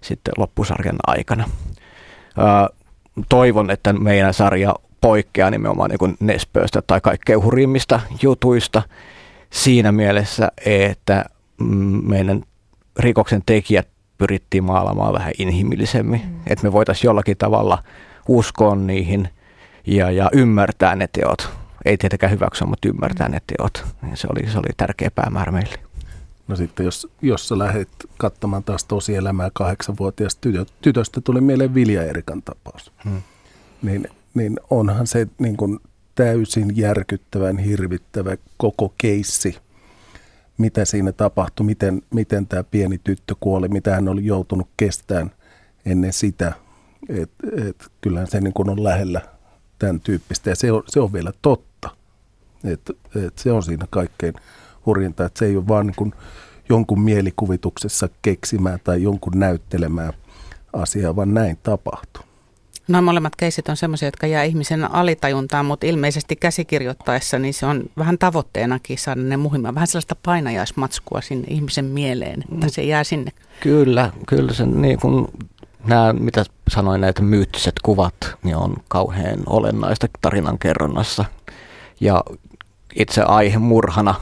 sitten 0.00 0.34
loppusarjan 0.36 0.96
aikana. 1.06 1.48
Toivon, 3.28 3.70
että 3.70 3.92
meidän 3.92 4.34
sarja 4.34 4.74
poikkeaa 5.00 5.50
nimenomaan 5.50 5.90
niin 5.90 6.16
Nespöstä 6.20 6.82
tai 6.86 7.00
kaikkein 7.00 7.42
hurjimmista 7.42 8.00
jutuista 8.22 8.82
siinä 9.56 9.92
mielessä, 9.92 10.52
että 10.66 11.24
meidän 12.02 12.42
rikoksen 12.98 13.42
tekijät 13.46 13.88
pyrittiin 14.18 14.64
maalaamaan 14.64 15.12
vähän 15.12 15.32
inhimillisemmin, 15.38 16.20
mm. 16.24 16.40
että 16.46 16.64
me 16.66 16.72
voitaisiin 16.72 17.08
jollakin 17.08 17.36
tavalla 17.36 17.82
uskoa 18.28 18.76
niihin 18.76 19.28
ja, 19.86 20.10
ja 20.10 20.30
ymmärtää 20.32 20.96
ne 20.96 21.08
teot. 21.12 21.50
Ei 21.84 21.96
tietenkään 21.96 22.32
hyväksyä, 22.32 22.66
mutta 22.66 22.88
ymmärtää 22.88 23.28
mm. 23.28 23.32
ne 23.32 23.40
teot. 23.46 23.84
Se 24.14 24.28
oli, 24.30 24.50
se 24.50 24.58
oli 24.58 24.68
tärkeä 24.76 25.10
päämäärä 25.10 25.52
meille. 25.52 25.78
No 26.48 26.56
sitten 26.56 26.84
jos, 26.84 27.08
jos 27.22 27.48
sä 27.48 27.58
lähdet 27.58 27.88
katsomaan 28.18 28.64
taas 28.64 28.84
tosielämää 28.84 29.50
kahdeksanvuotiaasta 29.52 30.48
tytöstä, 30.80 31.20
tuli 31.20 31.40
mieleen 31.40 31.74
Vilja 31.74 32.02
Erikan 32.02 32.42
tapaus. 32.42 32.92
Hmm. 33.04 33.22
Niin, 33.82 34.08
niin 34.34 34.60
onhan 34.70 35.06
se 35.06 35.26
niin 35.38 35.56
kuin 35.56 35.78
täysin 36.16 36.76
järkyttävän 36.76 37.58
hirvittävä 37.58 38.36
koko 38.56 38.94
keissi, 38.98 39.56
mitä 40.58 40.84
siinä 40.84 41.12
tapahtui, 41.12 41.66
miten, 41.66 42.02
miten 42.14 42.46
tämä 42.46 42.64
pieni 42.64 43.00
tyttö 43.04 43.34
kuoli, 43.40 43.68
mitä 43.68 43.94
hän 43.94 44.08
oli 44.08 44.26
joutunut 44.26 44.68
kestämään 44.76 45.30
ennen 45.86 46.12
sitä. 46.12 46.52
Et, 47.08 47.30
et, 47.68 47.86
kyllähän 48.00 48.30
se 48.30 48.40
niin 48.40 48.52
on 48.56 48.84
lähellä 48.84 49.20
tämän 49.78 50.00
tyyppistä 50.00 50.50
ja 50.50 50.56
se 50.56 50.72
on, 50.72 50.82
se 50.88 51.00
on 51.00 51.12
vielä 51.12 51.32
totta. 51.42 51.90
Et, 52.64 52.80
et 53.26 53.38
se 53.38 53.52
on 53.52 53.62
siinä 53.62 53.86
kaikkein 53.90 54.34
hurjinta, 54.86 55.24
että 55.24 55.38
se 55.38 55.46
ei 55.46 55.56
ole 55.56 55.68
vaan 55.68 55.86
niin 55.86 56.14
jonkun 56.68 57.00
mielikuvituksessa 57.00 58.08
keksimää 58.22 58.78
tai 58.84 59.02
jonkun 59.02 59.32
näyttelemää 59.36 60.12
asiaa, 60.72 61.16
vaan 61.16 61.34
näin 61.34 61.58
tapahtuu. 61.62 62.22
Noin 62.88 63.04
molemmat 63.04 63.36
keisit 63.36 63.68
on 63.68 63.76
sellaisia, 63.76 64.08
jotka 64.08 64.26
jää 64.26 64.42
ihmisen 64.42 64.94
alitajuntaan, 64.94 65.66
mutta 65.66 65.86
ilmeisesti 65.86 66.36
käsikirjoittaessa 66.36 67.38
niin 67.38 67.54
se 67.54 67.66
on 67.66 67.84
vähän 67.98 68.18
tavoitteenakin 68.18 68.98
saada 68.98 69.20
ne 69.20 69.36
muhimaan. 69.36 69.74
Vähän 69.74 69.86
sellaista 69.86 70.16
painajaismatskua 70.22 71.20
sinne 71.20 71.46
ihmisen 71.50 71.84
mieleen, 71.84 72.44
että 72.52 72.68
se 72.68 72.82
jää 72.82 73.04
sinne. 73.04 73.32
Kyllä, 73.60 74.12
kyllä 74.26 74.52
se 74.52 74.66
niin 74.66 75.00
kuin 75.00 75.26
nämä, 75.84 76.12
mitä 76.12 76.44
sanoin, 76.68 77.00
näitä 77.00 77.22
myyttiset 77.22 77.74
kuvat, 77.82 78.14
niin 78.42 78.56
on 78.56 78.76
kauhean 78.88 79.38
olennaista 79.46 80.06
tarinan 80.20 80.58
kerronnassa. 80.58 81.24
Ja 82.00 82.24
itse 82.94 83.22
aihe 83.22 83.58
murhana, 83.58 84.14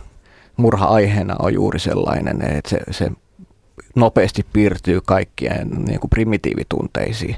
murha-aiheena 0.56 1.36
on 1.38 1.54
juuri 1.54 1.78
sellainen, 1.78 2.42
että 2.42 2.70
se, 2.70 2.80
se 2.90 3.10
nopeasti 3.94 4.46
piirtyy 4.52 5.00
kaikkien 5.06 5.68
niin 5.68 6.00
kuin 6.00 6.10
primitiivitunteisiin. 6.10 7.36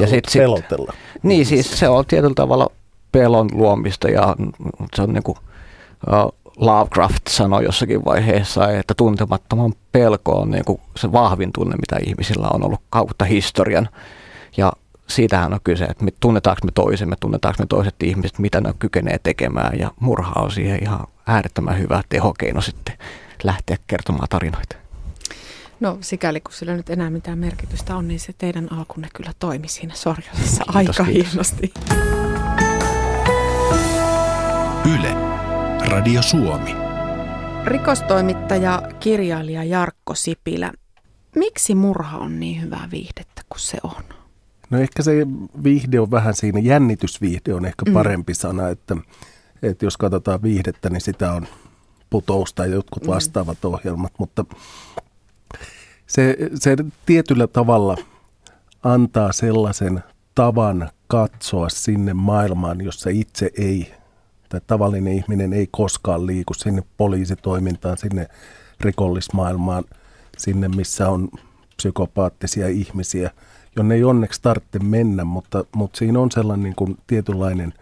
Ja 0.00 0.06
sit, 0.06 0.24
pelotella. 0.34 0.92
Niin, 1.22 1.46
siis 1.46 1.78
se 1.78 1.88
on 1.88 2.06
tietyllä 2.06 2.34
tavalla 2.34 2.66
pelon 3.12 3.48
luomista 3.52 4.08
ja 4.08 4.36
se 4.94 5.02
on 5.02 5.12
niin 5.12 5.22
kuin, 5.22 5.38
uh, 6.06 6.32
Lovecraft 6.56 7.26
sanoi 7.28 7.64
jossakin 7.64 8.04
vaiheessa, 8.04 8.70
että 8.70 8.94
tuntemattoman 8.94 9.72
pelko 9.92 10.32
on 10.32 10.50
niin 10.50 10.64
kuin 10.64 10.80
se 10.96 11.12
vahvin 11.12 11.50
tunne, 11.54 11.76
mitä 11.76 12.04
ihmisillä 12.06 12.48
on 12.54 12.64
ollut 12.64 12.80
kautta 12.90 13.24
historian. 13.24 13.88
Ja 14.56 14.72
siitähän 15.06 15.52
on 15.52 15.60
kyse, 15.64 15.84
että 15.84 16.04
me 16.04 16.10
tunnetaanko 16.20 16.60
me 16.64 16.70
toisemme, 16.74 17.16
tunnetaanko 17.20 17.62
me 17.62 17.66
toiset 17.66 18.02
ihmiset, 18.02 18.38
mitä 18.38 18.60
ne 18.60 18.74
kykenee 18.78 19.16
tekemään. 19.22 19.78
Ja 19.78 19.90
murha 20.00 20.42
on 20.42 20.50
siihen 20.50 20.82
ihan 20.82 21.06
äärettömän 21.26 21.78
hyvä 21.78 22.02
tehokeino 22.08 22.60
sitten 22.60 22.94
lähteä 23.44 23.76
kertomaan 23.86 24.28
tarinoita. 24.30 24.81
No 25.82 25.98
sikäli 26.00 26.40
kun 26.40 26.52
sillä 26.52 26.76
nyt 26.76 26.90
enää 26.90 27.10
mitään 27.10 27.38
merkitystä 27.38 27.96
on, 27.96 28.08
niin 28.08 28.20
se 28.20 28.32
teidän 28.38 28.72
alkunne 28.72 29.08
kyllä 29.14 29.32
toimi 29.38 29.68
siinä 29.68 29.94
Sorjosessa 29.94 30.64
aika 30.68 31.04
kiitos. 31.04 31.26
hienosti. 31.30 31.74
Yle, 34.94 35.14
Radio 35.88 36.22
Suomi. 36.22 36.76
Rikostoimittaja, 37.64 38.82
kirjailija 39.00 39.64
Jarkko 39.64 40.14
Sipilä. 40.14 40.72
Miksi 41.36 41.74
murha 41.74 42.18
on 42.18 42.40
niin 42.40 42.62
hyvää 42.62 42.88
viihdettä 42.90 43.42
kuin 43.48 43.60
se 43.60 43.78
on? 43.82 44.02
No 44.70 44.78
ehkä 44.78 45.02
se 45.02 45.12
viihde 45.64 46.00
on 46.00 46.10
vähän 46.10 46.34
siinä, 46.34 46.60
jännitysviihde 46.60 47.54
on 47.54 47.64
ehkä 47.64 47.84
mm. 47.86 47.92
parempi 47.92 48.32
mm. 48.32 48.36
sana, 48.36 48.68
että, 48.68 48.96
että 49.62 49.86
jos 49.86 49.96
katsotaan 49.96 50.42
viihdettä, 50.42 50.90
niin 50.90 51.00
sitä 51.00 51.32
on 51.32 51.46
putousta 52.10 52.66
ja 52.66 52.74
jotkut 52.74 53.02
mm. 53.02 53.08
vastaavat 53.08 53.58
mm. 53.62 53.70
ohjelmat, 53.70 54.12
mutta 54.18 54.44
se, 56.12 56.36
se 56.54 56.76
tietyllä 57.06 57.46
tavalla 57.46 57.96
antaa 58.82 59.32
sellaisen 59.32 60.02
tavan 60.34 60.90
katsoa 61.06 61.68
sinne 61.68 62.14
maailmaan, 62.14 62.80
jossa 62.80 63.10
itse 63.10 63.50
ei, 63.58 63.94
tai 64.48 64.60
tavallinen 64.66 65.12
ihminen 65.12 65.52
ei 65.52 65.68
koskaan 65.70 66.26
liiku 66.26 66.54
sinne 66.54 66.82
poliisitoimintaan, 66.96 67.98
sinne 67.98 68.28
rikollismaailmaan, 68.80 69.84
sinne 70.38 70.68
missä 70.68 71.08
on 71.08 71.28
psykopaattisia 71.76 72.68
ihmisiä, 72.68 73.30
jonne 73.76 73.94
ei 73.94 74.04
onneksi 74.04 74.42
tarvitse 74.42 74.78
mennä, 74.78 75.24
mutta, 75.24 75.64
mutta 75.76 75.98
siinä 75.98 76.20
on 76.20 76.30
sellainen 76.30 76.64
niin 76.64 76.76
kuin 76.76 76.98
tietynlainen 77.06 77.74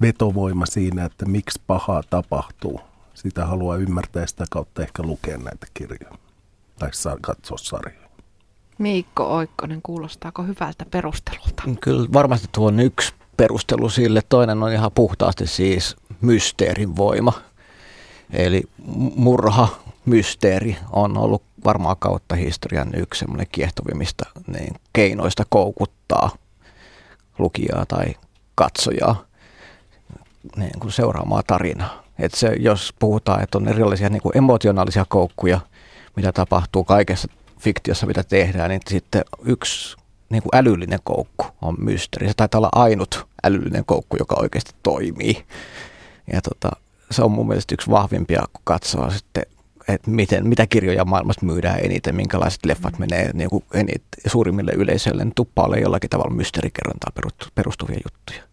vetovoima 0.00 0.66
siinä, 0.66 1.04
että 1.04 1.26
miksi 1.26 1.60
pahaa 1.66 2.02
tapahtuu. 2.10 2.80
Sitä 3.14 3.46
haluaa 3.46 3.76
ymmärtää 3.76 4.26
sitä 4.26 4.44
kautta 4.50 4.82
ehkä 4.82 5.02
lukea 5.02 5.38
näitä 5.38 5.66
kirjoja 5.74 6.19
tai 6.80 6.88
saa 6.92 7.16
katsoa 7.20 7.58
sarjoja. 7.58 8.08
Miikko 8.78 9.24
Oikkonen, 9.36 9.82
kuulostaako 9.82 10.42
hyvältä 10.42 10.84
perustelulta? 10.90 11.62
Kyllä 11.80 12.08
varmasti 12.12 12.48
tuo 12.52 12.68
on 12.68 12.80
yksi 12.80 13.14
perustelu 13.36 13.88
sille. 13.88 14.22
Toinen 14.28 14.62
on 14.62 14.72
ihan 14.72 14.92
puhtaasti 14.94 15.46
siis 15.46 15.96
mysteerin 16.20 16.96
voima. 16.96 17.32
Eli 18.30 18.62
murha, 19.16 19.68
mysteeri 20.04 20.76
on 20.92 21.18
ollut 21.18 21.42
varmaan 21.64 21.96
kautta 21.98 22.34
historian 22.34 22.94
yksi 22.94 23.18
semmoinen 23.18 23.46
kiehtovimmista 23.52 24.24
niin 24.46 24.74
keinoista 24.92 25.44
koukuttaa 25.48 26.30
lukijaa 27.38 27.86
tai 27.86 28.14
katsojaa 28.54 29.24
niin 30.56 30.80
kuin 30.80 30.92
seuraamaan 30.92 31.42
tarinaa. 31.46 32.02
Et 32.18 32.34
se, 32.34 32.56
jos 32.58 32.94
puhutaan, 32.98 33.42
että 33.42 33.58
on 33.58 33.68
erilaisia 33.68 34.08
niin 34.08 34.22
kuin 34.22 34.36
emotionaalisia 34.36 35.04
koukkuja, 35.08 35.60
mitä 36.16 36.32
tapahtuu 36.32 36.84
kaikessa 36.84 37.28
fiktiossa, 37.60 38.06
mitä 38.06 38.22
tehdään, 38.22 38.70
niin 38.70 38.80
sitten 38.88 39.24
yksi 39.44 39.96
niin 40.30 40.42
kuin 40.42 40.50
älyllinen 40.54 40.98
koukku 41.04 41.46
on 41.62 41.76
mysteeri. 41.78 42.28
Se 42.28 42.34
taitaa 42.36 42.58
olla 42.58 42.68
ainut 42.72 43.26
älyllinen 43.44 43.84
koukku, 43.84 44.16
joka 44.18 44.36
oikeasti 44.38 44.74
toimii. 44.82 45.44
Ja 46.32 46.42
tota, 46.42 46.70
se 47.10 47.22
on 47.22 47.32
mun 47.32 47.48
mielestä 47.48 47.74
yksi 47.74 47.90
vahvimpia, 47.90 48.42
kun 48.52 48.62
katsoo 48.64 49.10
sitten, 49.10 49.42
että 49.88 50.10
miten, 50.10 50.46
mitä 50.46 50.66
kirjoja 50.66 51.04
maailmassa 51.04 51.46
myydään 51.46 51.80
eniten, 51.82 52.16
minkälaiset 52.16 52.64
leffat 52.64 52.98
menee 52.98 53.30
niin 53.32 53.50
kuin 53.50 53.64
enit, 53.74 54.02
suurimmille 54.26 54.72
yleisöille, 54.72 55.24
niin 55.24 55.34
tuppaa 55.34 55.64
olla 55.64 55.76
jollakin 55.76 56.10
tavalla 56.10 56.34
mysteerikerrontaa 56.34 57.12
perustuvia 57.54 58.00
juttuja. 58.04 58.49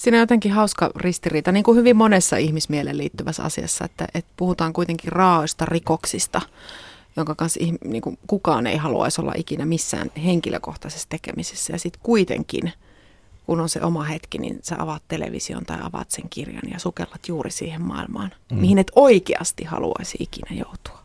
Siinä 0.00 0.16
on 0.16 0.20
jotenkin 0.20 0.52
hauska 0.52 0.90
ristiriita, 0.96 1.52
niin 1.52 1.62
kuin 1.62 1.78
hyvin 1.78 1.96
monessa 1.96 2.36
ihmismielen 2.36 2.98
liittyvässä 2.98 3.42
asiassa, 3.42 3.84
että, 3.84 4.08
että 4.14 4.32
puhutaan 4.36 4.72
kuitenkin 4.72 5.12
raaoista 5.12 5.64
rikoksista, 5.64 6.40
jonka 7.16 7.34
kanssa 7.34 7.60
niin 7.84 8.02
kuin 8.02 8.18
kukaan 8.26 8.66
ei 8.66 8.76
haluaisi 8.76 9.20
olla 9.20 9.32
ikinä 9.36 9.66
missään 9.66 10.10
henkilökohtaisessa 10.24 11.08
tekemisessä. 11.08 11.72
Ja 11.72 11.78
sitten 11.78 12.00
kuitenkin, 12.02 12.72
kun 13.46 13.60
on 13.60 13.68
se 13.68 13.82
oma 13.82 14.04
hetki, 14.04 14.38
niin 14.38 14.58
sä 14.62 14.76
avaat 14.78 15.02
television 15.08 15.66
tai 15.66 15.78
avaat 15.82 16.10
sen 16.10 16.28
kirjan 16.30 16.70
ja 16.72 16.78
sukellat 16.78 17.28
juuri 17.28 17.50
siihen 17.50 17.82
maailmaan, 17.82 18.30
mm. 18.52 18.58
mihin 18.58 18.78
et 18.78 18.90
oikeasti 18.96 19.64
haluaisi 19.64 20.18
ikinä 20.20 20.56
joutua. 20.58 21.02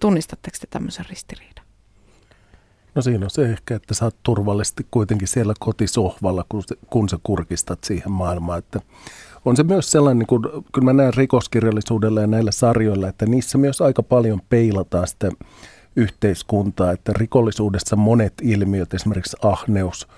Tunnistatteko 0.00 0.56
te 0.60 0.66
tämmöisen 0.70 1.06
ristiriidan? 1.08 1.59
No 2.94 3.02
siinä 3.02 3.26
on 3.26 3.30
se 3.30 3.42
ehkä, 3.42 3.74
että 3.74 3.94
sä 3.94 4.04
oot 4.04 4.16
turvallisesti 4.22 4.86
kuitenkin 4.90 5.28
siellä 5.28 5.54
kotisohvalla, 5.60 6.44
kun, 6.48 6.62
se, 6.66 6.76
kun 6.90 7.08
sä 7.08 7.18
kurkistat 7.22 7.84
siihen 7.84 8.12
maailmaan. 8.12 8.58
Että 8.58 8.80
on 9.44 9.56
se 9.56 9.62
myös 9.62 9.90
sellainen, 9.90 10.18
niin 10.18 10.26
kun, 10.26 10.64
kun 10.74 10.84
mä 10.84 10.92
näen 10.92 11.14
rikoskirjallisuudella 11.14 12.20
ja 12.20 12.26
näillä 12.26 12.50
sarjoilla, 12.50 13.08
että 13.08 13.26
niissä 13.26 13.58
myös 13.58 13.80
aika 13.80 14.02
paljon 14.02 14.40
peilataan 14.48 15.08
sitä 15.08 15.30
yhteiskuntaa, 15.96 16.92
että 16.92 17.12
rikollisuudessa 17.16 17.96
monet 17.96 18.34
ilmiöt, 18.42 18.94
esimerkiksi 18.94 19.36
ahneus, 19.42 20.08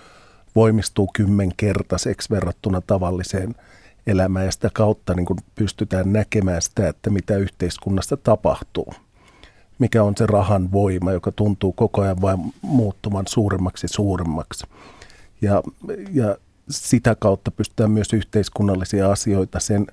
voimistuu 0.55 1.11
kymmenkertaiseksi 1.15 2.31
verrattuna 2.31 2.81
tavalliseen 2.81 3.55
elämään 4.07 4.47
ja 4.47 4.53
sitä 4.53 4.71
kautta 4.73 5.15
niin 5.15 5.27
kun 5.27 5.39
pystytään 5.55 6.13
näkemään 6.13 6.63
sitä, 6.63 6.89
että 6.89 7.11
mitä 7.11 7.37
yhteiskunnassa 7.37 8.17
tapahtuu. 8.17 8.95
Mikä 9.83 10.03
on 10.03 10.17
se 10.17 10.27
rahan 10.27 10.73
voima, 10.73 11.13
joka 11.13 11.33
tuntuu 11.33 11.73
koko 11.73 12.03
ajan 12.03 12.21
vain 12.21 12.55
muuttuvan 12.63 13.27
suuremmaksi 13.29 13.89
suuremmaksi. 13.89 14.67
Ja, 15.41 15.63
ja 16.13 16.37
sitä 16.71 17.15
kautta 17.15 17.51
pystytään 17.51 17.91
myös 17.91 18.13
yhteiskunnallisia 18.13 19.13
asioita 19.13 19.61
sen 19.61 19.87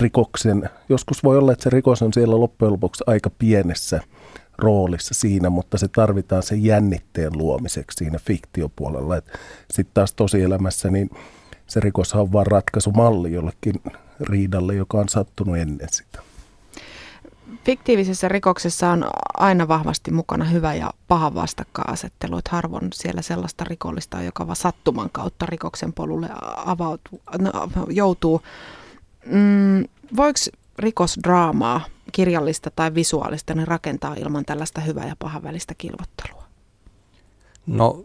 rikoksen, 0.00 0.70
joskus 0.88 1.24
voi 1.24 1.38
olla, 1.38 1.52
että 1.52 1.62
se 1.62 1.70
rikos 1.70 2.02
on 2.02 2.12
siellä 2.12 2.40
loppujen 2.40 2.72
lopuksi 2.72 3.04
aika 3.06 3.30
pienessä 3.38 4.00
roolissa 4.58 5.14
siinä, 5.14 5.50
mutta 5.50 5.78
se 5.78 5.88
tarvitaan 5.88 6.42
sen 6.42 6.64
jännitteen 6.64 7.38
luomiseksi 7.38 7.96
siinä 7.98 8.18
fiktiopuolella. 8.18 9.14
Sitten 9.72 9.94
taas 9.94 10.12
tosielämässä 10.12 10.90
niin 10.90 11.10
se 11.66 11.80
rikos 11.80 12.14
on 12.14 12.32
vain 12.32 12.46
ratkaisumalli 12.46 13.32
jollekin 13.32 13.74
riidalle, 14.20 14.74
joka 14.74 14.98
on 14.98 15.08
sattunut 15.08 15.56
ennen 15.56 15.88
sitä. 15.90 16.33
Fiktiivisessä 17.64 18.28
rikoksessa 18.28 18.90
on 18.90 19.04
aina 19.34 19.68
vahvasti 19.68 20.10
mukana 20.10 20.44
hyvä 20.44 20.74
ja 20.74 20.90
paha 21.08 21.34
vastakkainasettelu, 21.34 22.38
että 22.38 22.50
harvoin 22.52 22.88
siellä 22.94 23.22
sellaista 23.22 23.64
rikollista, 23.64 24.22
joka 24.22 24.46
vaan 24.46 24.56
sattuman 24.56 25.10
kautta 25.12 25.46
rikoksen 25.46 25.92
polulle 25.92 26.28
avautuu, 26.56 27.20
no, 27.38 27.50
joutuu. 27.88 28.42
Mm, 29.26 29.84
voiko 30.16 30.38
rikosdraamaa, 30.78 31.80
kirjallista 32.12 32.70
tai 32.76 32.94
visuaalista, 32.94 33.54
niin 33.54 33.68
rakentaa 33.68 34.14
ilman 34.14 34.44
tällaista 34.44 34.80
hyvää 34.80 35.08
ja 35.08 35.16
pahan 35.18 35.42
välistä 35.42 35.74
kilvottelua? 35.78 36.44
No 37.66 38.04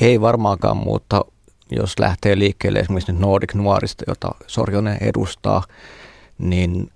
ei 0.00 0.20
varmaankaan, 0.20 0.76
mutta 0.76 1.24
jos 1.70 1.98
lähtee 1.98 2.38
liikkeelle 2.38 2.78
esimerkiksi 2.78 3.12
Nordic 3.12 3.54
Nuorista, 3.54 4.04
jota 4.08 4.34
Sorjonen 4.46 4.98
edustaa, 5.00 5.62
niin 6.38 6.90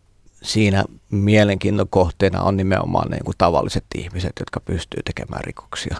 siinä 0.48 0.84
mielenkiinnon 1.10 1.88
kohteena 1.90 2.42
on 2.42 2.56
nimenomaan 2.56 3.10
niin 3.10 3.24
kuin 3.24 3.34
tavalliset 3.38 3.84
ihmiset, 3.94 4.32
jotka 4.40 4.60
pystyy 4.60 5.02
tekemään 5.02 5.44
rikoksia. 5.44 5.96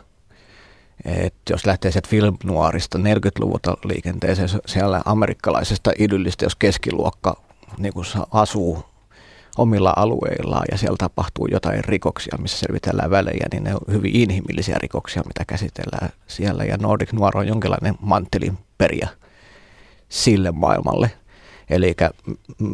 Et 1.05 1.35
jos 1.51 1.67
lähtee 1.67 1.91
sieltä 1.91 2.09
film 2.09 2.37
nuorista 2.45 2.99
40-luvulta 2.99 3.77
liikenteeseen 3.85 4.49
siellä 4.67 5.03
amerikkalaisesta 5.05 5.91
idyllistä, 5.99 6.45
jos 6.45 6.57
keskiluokka 6.57 7.43
niin 7.79 7.93
kuin 7.93 8.07
asuu 8.31 8.85
omilla 9.59 9.93
alueillaan 9.97 10.65
ja 10.71 10.79
siellä 10.79 10.97
tapahtuu 10.99 11.47
jotain 11.47 11.85
rikoksia, 11.85 12.39
missä 12.39 12.59
selvitellään 12.59 13.11
välejä, 13.11 13.47
niin 13.53 13.65
ne 13.65 13.75
on 13.75 13.81
hyvin 13.91 14.17
inhimillisiä 14.17 14.77
rikoksia, 14.79 15.23
mitä 15.27 15.45
käsitellään 15.47 16.11
siellä. 16.27 16.65
Ja 16.65 16.77
Nordic 16.77 17.13
Noir 17.13 17.37
on 17.37 17.49
jonkinlainen 17.49 17.95
manttelin 18.01 18.59
periä 18.79 19.09
sille 20.09 20.53
maailmalle– 20.53 21.11
Eli 21.71 21.97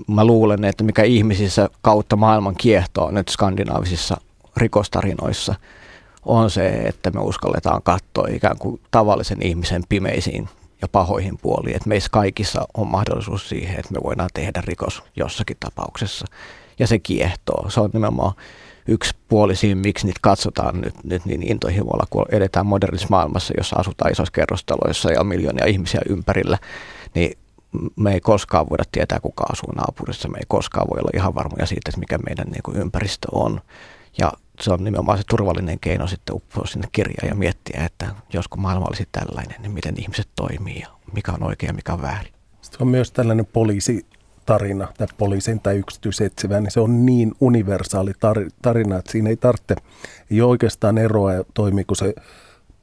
mä 0.06 0.24
luulen, 0.24 0.64
että 0.64 0.84
mikä 0.84 1.02
ihmisissä 1.02 1.68
kautta 1.82 2.16
maailman 2.16 2.54
kiehtoo 2.54 3.10
nyt 3.10 3.28
skandinaavisissa 3.28 4.16
rikostarinoissa, 4.56 5.54
on 6.24 6.50
se, 6.50 6.68
että 6.68 7.10
me 7.10 7.20
uskalletaan 7.20 7.82
katsoa 7.82 8.28
ikään 8.30 8.58
kuin 8.58 8.80
tavallisen 8.90 9.42
ihmisen 9.42 9.82
pimeisiin 9.88 10.48
ja 10.82 10.88
pahoihin 10.88 11.38
puoliin. 11.42 11.76
Että 11.76 11.88
meissä 11.88 12.08
kaikissa 12.12 12.68
on 12.74 12.86
mahdollisuus 12.86 13.48
siihen, 13.48 13.78
että 13.78 13.92
me 13.92 14.00
voidaan 14.04 14.30
tehdä 14.34 14.62
rikos 14.66 15.02
jossakin 15.16 15.56
tapauksessa. 15.60 16.26
Ja 16.78 16.86
se 16.86 16.98
kiehtoo. 16.98 17.70
Se 17.70 17.80
on 17.80 17.90
nimenomaan 17.92 18.34
yksi 18.88 19.14
puoli 19.28 19.56
siinä, 19.56 19.80
miksi 19.80 20.06
niitä 20.06 20.20
katsotaan 20.22 20.80
nyt, 20.80 20.94
nyt 21.04 21.24
niin 21.24 21.50
intohimolla, 21.50 22.06
kun 22.10 22.26
edetään 22.28 22.66
modernissa 22.66 23.06
maailmassa, 23.10 23.54
jossa 23.56 23.76
asutaan 23.76 24.12
isoissa 24.12 24.32
kerrostaloissa 24.32 25.12
ja 25.12 25.20
on 25.20 25.26
miljoonia 25.26 25.66
ihmisiä 25.66 26.00
ympärillä. 26.08 26.58
Niin 27.14 27.38
me 27.96 28.12
ei 28.12 28.20
koskaan 28.20 28.70
voida 28.70 28.84
tietää, 28.92 29.20
kuka 29.20 29.44
asuu 29.52 29.72
naapurissa. 29.72 30.28
Me 30.28 30.38
ei 30.38 30.44
koskaan 30.48 30.86
voi 30.90 30.98
olla 30.98 31.10
ihan 31.14 31.34
varmoja 31.34 31.66
siitä, 31.66 31.88
että 31.88 32.00
mikä 32.00 32.18
meidän 32.18 32.46
niin 32.46 32.62
kuin 32.62 32.76
ympäristö 32.76 33.28
on. 33.32 33.60
Ja 34.18 34.32
se 34.60 34.72
on 34.72 34.84
nimenomaan 34.84 35.18
se 35.18 35.24
turvallinen 35.28 35.80
keino 35.80 36.06
sitten 36.06 36.34
uppoa 36.34 36.66
sinne 36.66 36.88
kirjaan 36.92 37.28
ja 37.28 37.34
miettiä, 37.34 37.84
että 37.84 38.14
josko 38.32 38.56
maailma 38.56 38.86
olisi 38.86 39.08
tällainen, 39.12 39.62
niin 39.62 39.72
miten 39.72 39.94
ihmiset 39.98 40.28
toimii 40.36 40.80
ja 40.80 40.88
mikä 41.12 41.32
on 41.32 41.42
oikein 41.42 41.68
ja 41.68 41.74
mikä 41.74 41.92
on 41.92 42.02
väärin. 42.02 42.32
Sitten 42.62 42.82
on 42.82 42.88
myös 42.88 43.12
tällainen 43.12 43.46
poliisitarina 43.46 44.88
tai 44.98 45.06
poliisin 45.18 45.60
tai 45.60 45.76
yksityisetsivä, 45.76 46.60
niin 46.60 46.70
se 46.70 46.80
on 46.80 47.06
niin 47.06 47.32
universaali 47.40 48.12
tarina, 48.62 48.96
että 48.96 49.12
siinä 49.12 49.30
ei 49.30 49.36
tarvitse, 49.36 49.76
ei 50.30 50.40
oikeastaan 50.40 50.98
eroa 50.98 51.30
toimiiko 51.54 51.94
se 51.94 52.14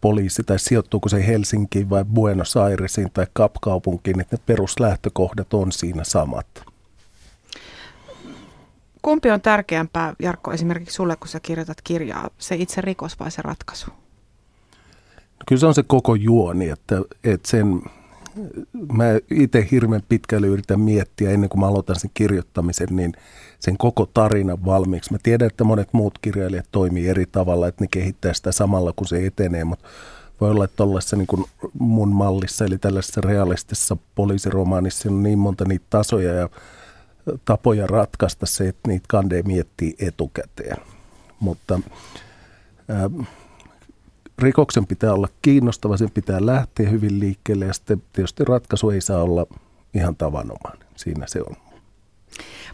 poliisi 0.02 0.44
tai 0.44 0.60
sijoittuuko 0.60 1.10
se 1.10 1.28
Helsinkiin 1.28 1.90
vai 1.90 2.06
Buenos 2.06 2.58
Airesiin 2.58 3.12
tai 3.12 3.28
Kapkaupunkiin, 3.34 4.20
että 4.20 4.36
ne 4.36 4.44
peruslähtökohdat 4.46 5.54
on 5.54 5.72
siinä 5.72 6.04
samat. 6.04 6.48
Kumpi 9.02 9.32
on 9.32 9.42
tärkeämpää, 9.42 10.14
Jarkko, 10.20 10.52
esimerkiksi 10.52 10.96
sulle, 10.96 11.16
kun 11.16 11.28
sä 11.28 11.40
kirjoitat 11.40 11.82
kirjaa, 11.84 12.30
se 12.38 12.56
itse 12.56 12.82
rikos 12.82 13.20
vai 13.20 13.32
se 13.32 13.42
ratkaisu? 13.42 13.86
Kyllä 15.48 15.60
se 15.60 15.66
on 15.66 15.74
se 15.74 15.84
koko 15.84 16.16
juoni, 16.16 16.70
että, 16.70 17.02
että 17.24 17.50
sen, 17.50 17.82
mä 18.94 19.04
itse 19.32 19.68
hirveän 19.72 20.02
pitkälle 20.10 20.48
yritän 20.48 20.80
miettiä 20.80 21.30
ennen 21.30 21.50
kuin 21.50 21.60
mä 21.60 21.68
aloitan 21.68 22.00
sen 22.00 22.12
kirjoittamisen, 22.14 22.88
niin 22.92 23.14
sen 23.60 23.78
koko 23.78 24.06
tarinan 24.14 24.66
valmiiksi. 24.66 25.12
Mä 25.12 25.18
tiedän, 25.24 25.48
että 25.48 25.64
monet 25.64 25.90
muut 25.92 26.20
kirjailijat 26.22 26.66
toimii 26.72 27.08
eri 27.08 27.26
tavalla, 27.32 27.68
että 27.68 27.84
ne 27.84 27.88
kehittää 27.92 28.34
sitä 28.34 28.52
samalla 28.52 28.94
kun 28.96 29.08
se 29.08 29.26
etenee, 29.26 29.64
mutta 29.64 29.88
voi 30.42 30.52
olla, 30.52 30.66
että 30.66 30.78
tuollaisessa 30.78 31.16
niin 31.16 31.46
mun 31.80 32.10
mallissa, 32.10 32.66
eli 32.66 32.78
tällaisessa 32.78 33.22
realistisessa 33.22 33.98
poliisiromaanissa 34.16 35.10
on 35.10 35.24
niin 35.24 35.40
monta 35.40 35.66
niitä 35.66 35.86
tasoja 35.90 36.34
ja 36.34 36.50
tapoja 37.46 37.88
ratkaista 37.88 38.46
se, 38.46 38.68
että 38.68 38.88
niitä 38.88 39.06
kandee 39.08 39.42
miettii 39.42 39.96
etukäteen. 40.00 40.78
Mutta 41.40 41.80
ää, 42.90 43.10
rikoksen 44.42 44.88
pitää 44.88 45.14
olla 45.14 45.28
kiinnostava, 45.42 45.98
sen 45.98 46.12
pitää 46.12 46.46
lähteä 46.46 46.90
hyvin 46.90 47.20
liikkeelle 47.20 47.66
ja 47.66 47.74
sitten 47.74 48.04
tietysti 48.14 48.46
ratkaisu 48.46 48.90
ei 48.90 49.02
saa 49.02 49.24
olla 49.24 49.46
ihan 49.94 50.16
tavanomainen. 50.16 50.88
Siinä 50.96 51.26
se 51.28 51.42
on. 51.42 51.56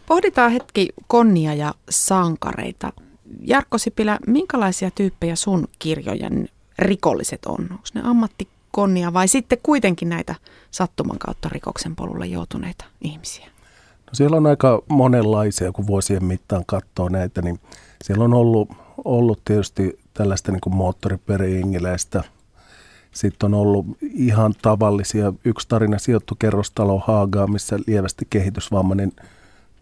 Pohditaan 0.05 0.51
hetki 0.51 0.89
konnia 1.07 1.53
ja 1.53 1.73
sankareita. 1.89 2.93
Jarkko 3.41 3.77
Sipilä, 3.77 4.19
minkälaisia 4.27 4.91
tyyppejä 4.91 5.35
sun 5.35 5.67
kirjojen 5.79 6.49
rikolliset 6.79 7.45
on? 7.45 7.61
Onko 7.61 7.83
ne 7.93 8.01
ammattikonnia 8.03 9.13
vai 9.13 9.27
sitten 9.27 9.57
kuitenkin 9.63 10.09
näitä 10.09 10.35
sattuman 10.71 11.19
kautta 11.19 11.49
rikoksen 11.49 11.95
polulle 11.95 12.25
joutuneita 12.25 12.85
ihmisiä? 13.01 13.45
No 14.05 14.11
siellä 14.13 14.37
on 14.37 14.47
aika 14.47 14.81
monenlaisia, 14.89 15.71
kun 15.71 15.87
vuosien 15.87 16.25
mittaan 16.25 16.63
katsoo 16.65 17.09
näitä, 17.09 17.41
niin 17.41 17.59
siellä 18.03 18.23
on 18.23 18.33
ollut, 18.33 18.69
ollut 19.05 19.41
tietysti 19.45 19.99
tällaista 20.17 20.51
niin 20.51 20.75
moottoriperiingiläistä. 20.75 22.23
Sitten 23.11 23.47
on 23.47 23.53
ollut 23.53 23.85
ihan 24.01 24.53
tavallisia, 24.61 25.33
yksi 25.45 25.67
tarina 25.67 25.97
sijoittu 25.97 26.35
kerrostalo 26.35 27.03
Haagaa, 27.07 27.47
missä 27.47 27.79
lievästi 27.87 28.27
kehitysvammainen 28.29 29.11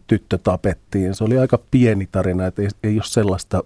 tyttö 0.08 0.38
tapettiin. 0.38 1.16
Se 1.16 1.24
oli 1.24 1.38
aika 1.38 1.60
pieni 1.72 2.08
tarina, 2.12 2.46
että 2.46 2.62
ei, 2.62 2.68
ei 2.84 2.96
ole 2.96 3.04
sellaista 3.04 3.64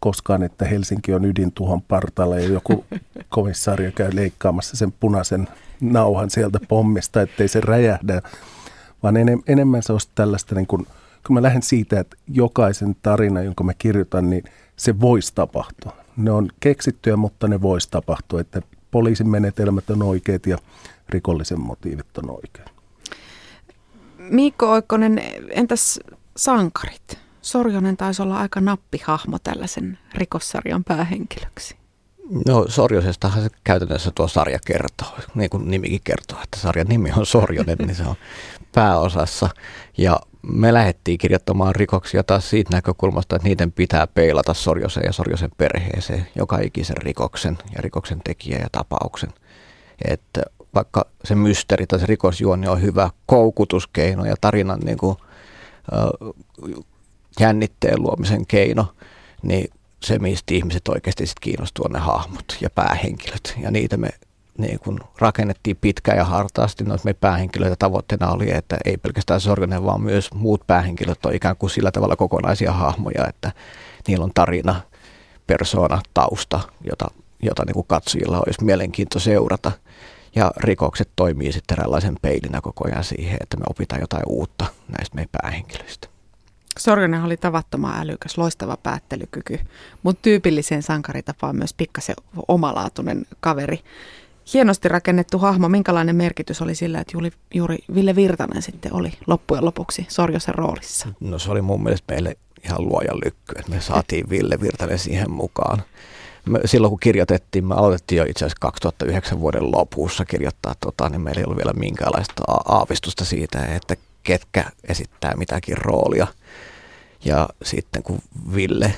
koskaan, 0.00 0.42
että 0.42 0.64
Helsinki 0.64 1.14
on 1.14 1.24
ydintuhon 1.24 1.82
partalla 1.82 2.38
ja 2.38 2.48
joku 2.48 2.84
komissaario 3.28 3.92
käy 3.94 4.10
leikkaamassa 4.14 4.76
sen 4.76 4.92
punaisen 4.92 5.48
nauhan 5.80 6.30
sieltä 6.30 6.58
pommista, 6.68 7.22
ettei 7.22 7.48
se 7.48 7.60
räjähdä, 7.60 8.22
vaan 9.02 9.16
enem, 9.16 9.42
enemmän 9.46 9.82
se 9.82 9.92
olisi 9.92 10.08
tällaista, 10.14 10.54
niin 10.54 10.66
kun, 10.66 10.86
kun 11.26 11.34
mä 11.34 11.42
lähden 11.42 11.62
siitä, 11.62 12.00
että 12.00 12.16
jokaisen 12.28 12.96
tarina, 13.02 13.42
jonka 13.42 13.64
mä 13.64 13.74
kirjoitan, 13.74 14.30
niin 14.30 14.44
se 14.76 15.00
voisi 15.00 15.32
tapahtua. 15.34 16.01
Ne 16.16 16.30
on 16.30 16.48
keksittyjä, 16.60 17.16
mutta 17.16 17.48
ne 17.48 17.62
voisi 17.62 17.88
tapahtua, 17.90 18.40
että 18.40 18.62
poliisin 18.90 19.28
menetelmät 19.28 19.90
on 19.90 20.02
oikeat 20.02 20.46
ja 20.46 20.58
rikollisen 21.08 21.60
motiivit 21.60 22.18
on 22.18 22.30
oikeat. 22.30 22.72
Miikko 24.18 24.70
Oikkonen, 24.70 25.22
entäs 25.50 26.00
sankarit? 26.36 27.18
Sorjonen 27.42 27.96
taisi 27.96 28.22
olla 28.22 28.38
aika 28.38 28.60
nappihahmo 28.60 29.38
tällaisen 29.38 29.98
rikossarjan 30.14 30.84
päähenkilöksi. 30.84 31.76
No 32.46 32.64
Sorjosestahan 32.68 33.42
se 33.42 33.48
käytännössä 33.64 34.10
tuo 34.14 34.28
sarja 34.28 34.58
kertoo, 34.66 35.18
niin 35.34 35.50
kuin 35.50 35.70
nimikin 35.70 36.00
kertoo, 36.04 36.38
että 36.42 36.56
sarjan 36.58 36.86
nimi 36.86 37.12
on 37.16 37.26
Sorjonen, 37.26 37.78
niin 37.78 37.94
se 37.94 38.02
on 38.02 38.14
pääosassa. 38.72 39.48
Ja 39.98 40.20
me 40.42 40.74
lähdettiin 40.74 41.18
kirjoittamaan 41.18 41.74
rikoksia 41.74 42.22
taas 42.22 42.50
siitä 42.50 42.76
näkökulmasta, 42.76 43.36
että 43.36 43.48
niiden 43.48 43.72
pitää 43.72 44.06
peilata 44.06 44.54
Sorjosen 44.54 45.02
ja 45.06 45.12
Sorjosen 45.12 45.50
perheeseen, 45.56 46.26
joka 46.36 46.58
ikisen 46.58 46.96
rikoksen 46.96 47.58
ja 47.74 47.82
rikoksen 47.82 48.20
tekijä 48.24 48.58
ja 48.58 48.68
tapauksen. 48.72 49.30
Että 50.04 50.42
vaikka 50.74 51.04
se 51.24 51.34
mysteeri 51.34 51.86
tai 51.86 52.00
se 52.00 52.06
rikosjuoni 52.06 52.68
on 52.68 52.82
hyvä 52.82 53.10
koukutuskeino 53.26 54.24
ja 54.24 54.34
tarinan 54.40 54.80
niin 54.80 54.98
kuin, 54.98 55.16
äh, 55.92 56.32
jännitteen 57.40 58.02
luomisen 58.02 58.46
keino, 58.46 58.86
niin 59.42 59.70
se, 60.04 60.18
mistä 60.18 60.54
ihmiset 60.54 60.88
oikeasti 60.88 61.26
sit 61.26 61.40
kiinnostuu, 61.40 61.84
on 61.84 61.92
ne 61.92 61.98
hahmot 61.98 62.56
ja 62.60 62.70
päähenkilöt. 62.70 63.54
Ja 63.62 63.70
niitä 63.70 63.96
me 63.96 64.08
niin 64.58 64.78
kun 64.78 65.00
rakennettiin 65.18 65.76
pitkään 65.80 66.18
ja 66.18 66.24
hartaasti. 66.24 66.84
Noita 66.84 67.04
me 67.04 67.14
päähenkilöitä 67.14 67.76
tavoitteena 67.78 68.30
oli, 68.30 68.50
että 68.50 68.76
ei 68.84 68.96
pelkästään 68.96 69.40
Sorjonen, 69.40 69.84
vaan 69.84 70.02
myös 70.02 70.34
muut 70.34 70.66
päähenkilöt 70.66 71.26
on 71.26 71.34
ikään 71.34 71.56
kuin 71.56 71.70
sillä 71.70 71.90
tavalla 71.90 72.16
kokonaisia 72.16 72.72
hahmoja, 72.72 73.26
että 73.28 73.52
niillä 74.08 74.24
on 74.24 74.34
tarina, 74.34 74.80
persoona, 75.46 76.00
tausta, 76.14 76.60
jota, 76.84 77.06
jota 77.42 77.64
niin 77.66 77.74
kuin 77.74 77.86
katsojilla 77.86 78.42
olisi 78.46 78.64
mielenkiinto 78.64 79.18
seurata. 79.18 79.72
Ja 80.34 80.52
rikokset 80.56 81.08
toimii 81.16 81.52
sitten 81.52 81.74
eräänlaisen 81.74 82.16
peilinä 82.22 82.60
koko 82.60 82.88
ajan 82.88 83.04
siihen, 83.04 83.36
että 83.40 83.56
me 83.56 83.64
opitaan 83.70 84.00
jotain 84.00 84.22
uutta 84.26 84.66
näistä 84.98 85.14
meidän 85.14 85.28
päähenkilöistä. 85.42 86.08
Sorjonen 86.78 87.22
oli 87.22 87.36
tavattoman 87.36 88.00
älykäs, 88.00 88.38
loistava 88.38 88.76
päättelykyky, 88.76 89.58
mutta 90.02 90.22
tyypilliseen 90.22 90.82
sankaritapaan 90.82 91.56
myös 91.56 91.74
pikkasen 91.74 92.16
omalaatuinen 92.48 93.26
kaveri. 93.40 93.80
Hienosti 94.54 94.88
rakennettu 94.88 95.38
hahmo, 95.38 95.68
minkälainen 95.68 96.16
merkitys 96.16 96.62
oli 96.62 96.74
sillä, 96.74 97.00
että 97.00 97.12
juuri, 97.14 97.30
juuri 97.54 97.78
Ville 97.94 98.16
Virtanen 98.16 98.62
sitten 98.62 98.94
oli 98.94 99.12
loppujen 99.26 99.64
lopuksi 99.64 100.06
Sorjosen 100.08 100.54
roolissa? 100.54 101.08
No 101.20 101.38
se 101.38 101.50
oli 101.50 101.62
mun 101.62 101.82
mielestä 101.82 102.12
meille 102.12 102.36
ihan 102.64 102.88
luojan 102.88 103.20
lykky, 103.24 103.54
että 103.58 103.70
me 103.70 103.80
saatiin 103.80 104.30
Ville 104.30 104.60
Virtanen 104.60 104.98
siihen 104.98 105.30
mukaan. 105.30 105.82
Me, 106.44 106.60
silloin 106.64 106.90
kun 106.90 107.00
kirjoitettiin, 107.00 107.66
me 107.66 107.74
aloitettiin 107.74 108.16
jo 108.16 108.24
itse 108.24 108.44
asiassa 108.44 108.60
2009 108.60 109.40
vuoden 109.40 109.72
lopussa 109.72 110.24
kirjoittaa, 110.24 110.74
tota, 110.80 111.08
niin 111.08 111.20
meillä 111.20 111.38
ei 111.38 111.44
ollut 111.44 111.56
vielä 111.58 111.72
minkäänlaista 111.72 112.42
aavistusta 112.68 113.24
siitä, 113.24 113.64
että 113.64 113.96
ketkä 114.22 114.64
esittää 114.84 115.36
mitäkin 115.36 115.78
roolia. 115.78 116.26
Ja 117.24 117.48
sitten 117.62 118.02
kun 118.02 118.18
Ville 118.54 118.94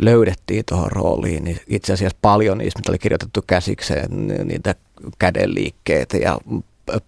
löydettiin 0.00 0.64
tuohon 0.68 0.92
rooliin, 0.92 1.44
niin 1.44 1.60
itse 1.66 1.92
asiassa 1.92 2.18
paljon 2.22 2.58
niistä, 2.58 2.78
mitä 2.80 2.92
oli 2.92 2.98
kirjoitettu 2.98 3.44
käsikseen, 3.46 4.08
niitä 4.44 4.74
kädenliikkeitä 5.18 6.16
ja 6.16 6.38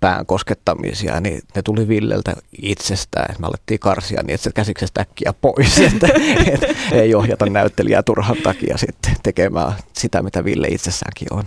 pään 0.00 0.26
koskettamisia, 0.26 1.20
niin 1.20 1.42
ne 1.54 1.62
tuli 1.62 1.88
Villeltä 1.88 2.34
itsestään. 2.62 3.34
Me 3.38 3.46
alettiin 3.46 3.80
karsia 3.80 4.22
niin, 4.22 4.34
että 4.34 4.44
se 4.44 4.52
käsiksestä 4.52 5.00
äkkiä 5.00 5.32
pois, 5.40 5.78
että, 5.92 6.08
että 6.52 6.66
ei 6.92 7.14
ohjata 7.14 7.46
näyttelijää 7.46 8.02
turhan 8.02 8.36
takia 8.42 8.76
sitten 8.76 9.16
tekemään 9.22 9.72
sitä, 9.92 10.22
mitä 10.22 10.44
Ville 10.44 10.68
itsessäänkin 10.68 11.28
on. 11.30 11.44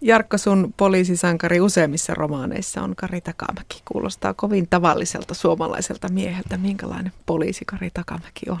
Jarkko, 0.00 0.38
sun 0.38 0.74
poliisisankari 0.76 1.60
useimmissa 1.60 2.14
romaaneissa 2.14 2.82
on 2.82 2.96
Kari 2.96 3.20
Takamäki. 3.20 3.82
Kuulostaa 3.84 4.34
kovin 4.34 4.66
tavalliselta 4.70 5.34
suomalaiselta 5.34 6.08
mieheltä. 6.08 6.56
Minkälainen 6.56 7.12
poliisi 7.26 7.64
Kari 7.64 7.90
Takamäki 7.94 8.50
on? 8.50 8.60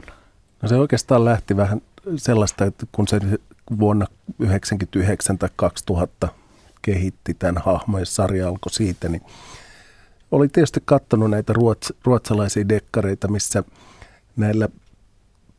No 0.66 0.70
se 0.70 0.76
oikeastaan 0.76 1.24
lähti 1.24 1.56
vähän 1.56 1.82
sellaista, 2.16 2.64
että 2.64 2.86
kun 2.92 3.08
se 3.08 3.20
vuonna 3.80 4.06
1999 4.06 5.38
tai 5.38 5.48
2000 5.56 6.28
kehitti 6.82 7.34
tämän 7.34 7.62
hahmon 7.64 8.00
ja 8.00 8.06
sarja 8.06 8.48
alkoi 8.48 8.72
siitä, 8.72 9.08
niin 9.08 9.22
oli 10.30 10.48
tietysti 10.48 10.82
katsonut 10.84 11.30
näitä 11.30 11.52
ruots, 11.52 11.92
ruotsalaisia 12.04 12.68
dekkareita, 12.68 13.28
missä 13.28 13.64
näillä 14.36 14.68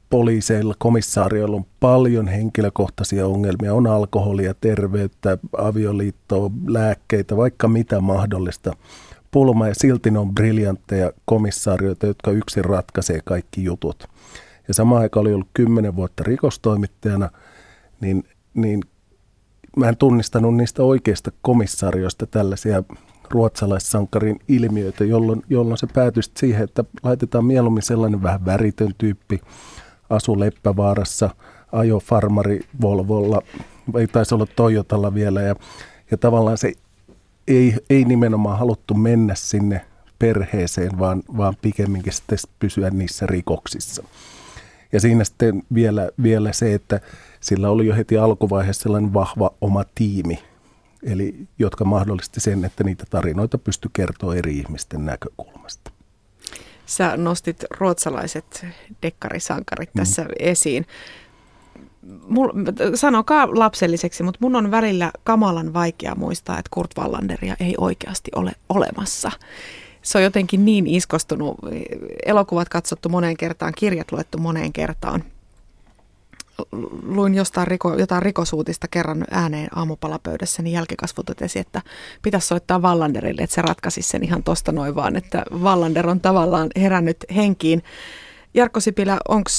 poliiseilla, 0.09 0.75
komissaarioilla 0.77 1.55
on 1.55 1.65
paljon 1.79 2.27
henkilökohtaisia 2.27 3.27
ongelmia. 3.27 3.73
On 3.73 3.87
alkoholia, 3.87 4.53
terveyttä, 4.61 5.37
avioliittoa, 5.57 6.51
lääkkeitä, 6.67 7.37
vaikka 7.37 7.67
mitä 7.67 8.01
mahdollista 8.01 8.73
pulma 9.31 9.67
ja 9.67 9.75
silti 9.75 10.11
ne 10.11 10.19
on 10.19 10.35
briljantteja 10.35 11.11
komissaarioita, 11.25 12.07
jotka 12.07 12.31
yksin 12.31 12.65
ratkaisee 12.65 13.19
kaikki 13.25 13.63
jutut. 13.63 14.07
Ja 14.67 14.73
samaan 14.73 15.01
aikaan 15.01 15.21
oli 15.21 15.33
ollut 15.33 15.49
kymmenen 15.53 15.95
vuotta 15.95 16.23
rikostoimittajana, 16.23 17.29
niin, 18.01 18.23
niin 18.53 18.81
mä 19.77 19.89
en 19.89 19.97
tunnistanut 19.97 20.55
niistä 20.55 20.83
oikeista 20.83 21.31
komissaarioista 21.41 22.25
tällaisia 22.25 22.83
ruotsalaissankarin 23.29 24.39
ilmiöitä, 24.47 25.03
jolloin, 25.03 25.43
jolloin 25.49 25.77
se 25.77 25.87
päätyi 25.93 26.23
siihen, 26.37 26.63
että 26.63 26.83
laitetaan 27.03 27.45
mieluummin 27.45 27.83
sellainen 27.83 28.23
vähän 28.23 28.45
väritön 28.45 28.93
tyyppi, 28.97 29.41
asu 30.09 30.39
Leppävaarassa, 30.39 31.29
ajo 31.71 31.99
farmari 31.99 32.59
Volvolla, 32.81 33.41
ei 33.99 34.07
taisi 34.07 34.35
olla 34.35 34.47
Toyotalla 34.55 35.13
vielä, 35.13 35.41
ja, 35.41 35.55
ja 36.11 36.17
tavallaan 36.17 36.57
se 36.57 36.73
ei, 37.47 37.75
ei 37.89 38.05
nimenomaan 38.05 38.59
haluttu 38.59 38.93
mennä 38.93 39.35
sinne 39.35 39.85
perheeseen, 40.19 40.99
vaan, 40.99 41.23
vaan 41.37 41.53
pikemminkin 41.61 42.13
sitten 42.13 42.37
pysyä 42.59 42.89
niissä 42.89 43.25
rikoksissa. 43.25 44.03
Ja 44.91 44.99
siinä 44.99 45.23
sitten 45.23 45.63
vielä, 45.73 46.09
vielä 46.23 46.53
se, 46.53 46.73
että 46.73 46.99
sillä 47.39 47.69
oli 47.69 47.87
jo 47.87 47.95
heti 47.95 48.17
alkuvaiheessa 48.17 48.83
sellainen 48.83 49.13
vahva 49.13 49.53
oma 49.61 49.83
tiimi, 49.95 50.39
eli 51.03 51.35
jotka 51.59 51.85
mahdollisti 51.85 52.39
sen, 52.39 52.65
että 52.65 52.83
niitä 52.83 53.03
tarinoita 53.09 53.57
pystyi 53.57 53.91
kertoa 53.93 54.35
eri 54.35 54.57
ihmisten 54.57 55.05
näkökulmasta. 55.05 55.91
Sä 56.85 57.17
nostit 57.17 57.63
ruotsalaiset 57.79 58.65
dekkarisankarit 59.01 59.95
mm. 59.95 59.99
tässä 59.99 60.25
esiin. 60.39 60.85
Mul, 62.27 62.49
sanokaa 62.95 63.47
lapselliseksi, 63.59 64.23
mutta 64.23 64.37
mun 64.41 64.55
on 64.55 64.71
välillä 64.71 65.11
kamalan 65.23 65.73
vaikea 65.73 66.15
muistaa, 66.15 66.59
että 66.59 66.69
Kurt 66.73 66.91
Wallanderia 66.97 67.55
ei 67.59 67.75
oikeasti 67.77 68.31
ole 68.35 68.51
olemassa 68.69 69.31
se 70.07 70.17
on 70.17 70.23
jotenkin 70.23 70.65
niin 70.65 70.87
iskostunut. 70.87 71.57
Elokuvat 72.25 72.69
katsottu 72.69 73.09
moneen 73.09 73.37
kertaan, 73.37 73.73
kirjat 73.77 74.11
luettu 74.11 74.37
moneen 74.37 74.73
kertaan. 74.73 75.23
Luin 77.03 77.35
jostain 77.35 77.67
riko, 77.67 77.93
jotain 77.93 78.23
rikosuutista 78.23 78.87
kerran 78.87 79.25
ääneen 79.31 79.67
aamupalapöydässä, 79.75 80.61
niin 80.61 80.73
jälkikasvu 80.73 81.23
totesi, 81.23 81.59
että 81.59 81.81
pitäisi 82.21 82.47
soittaa 82.47 82.81
Vallanderille, 82.81 83.41
että 83.41 83.53
se 83.53 83.61
ratkaisi 83.61 84.01
sen 84.01 84.23
ihan 84.23 84.43
tosta 84.43 84.71
noin 84.71 84.95
vaan, 84.95 85.15
että 85.15 85.45
Vallander 85.63 86.09
on 86.09 86.19
tavallaan 86.19 86.69
herännyt 86.75 87.17
henkiin. 87.35 87.83
Jarkko 88.53 88.79
Sipilä, 88.79 89.17
onko 89.27 89.49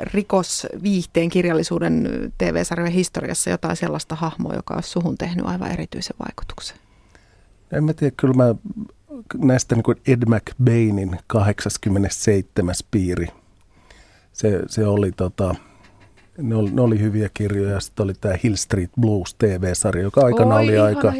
rikosviihteen 0.00 1.28
kirjallisuuden 1.28 2.08
TV-sarjojen 2.38 2.92
historiassa 2.92 3.50
jotain 3.50 3.76
sellaista 3.76 4.14
hahmoa, 4.14 4.54
joka 4.54 4.74
on 4.74 4.82
suhun 4.82 5.18
tehnyt 5.18 5.46
aivan 5.46 5.72
erityisen 5.72 6.16
vaikutuksen? 6.26 6.76
En 7.72 7.84
mä 7.84 7.92
tiedä, 7.92 8.14
kyllä 8.16 8.34
mä 8.34 8.54
näistä 9.38 9.74
niin 9.74 9.82
kuin 9.82 9.96
Ed 10.06 10.22
McBainin 10.26 11.18
87. 11.26 12.74
piiri. 12.90 13.26
Se, 14.32 14.62
se 14.66 14.86
oli 14.86 15.12
tota, 15.12 15.54
ne 16.38 16.54
oli, 16.54 16.70
ne 16.70 16.80
oli 16.80 17.00
hyviä 17.00 17.30
kirjoja. 17.34 17.80
Sitten 17.80 18.04
oli 18.04 18.14
tämä 18.14 18.34
Hill 18.44 18.54
Street 18.54 18.90
Blues 19.00 19.34
TV-sarja, 19.34 20.02
joka 20.02 20.20
aikana 20.24 20.54
Oi, 20.54 20.64
oli 20.64 20.78
aika 20.78 21.12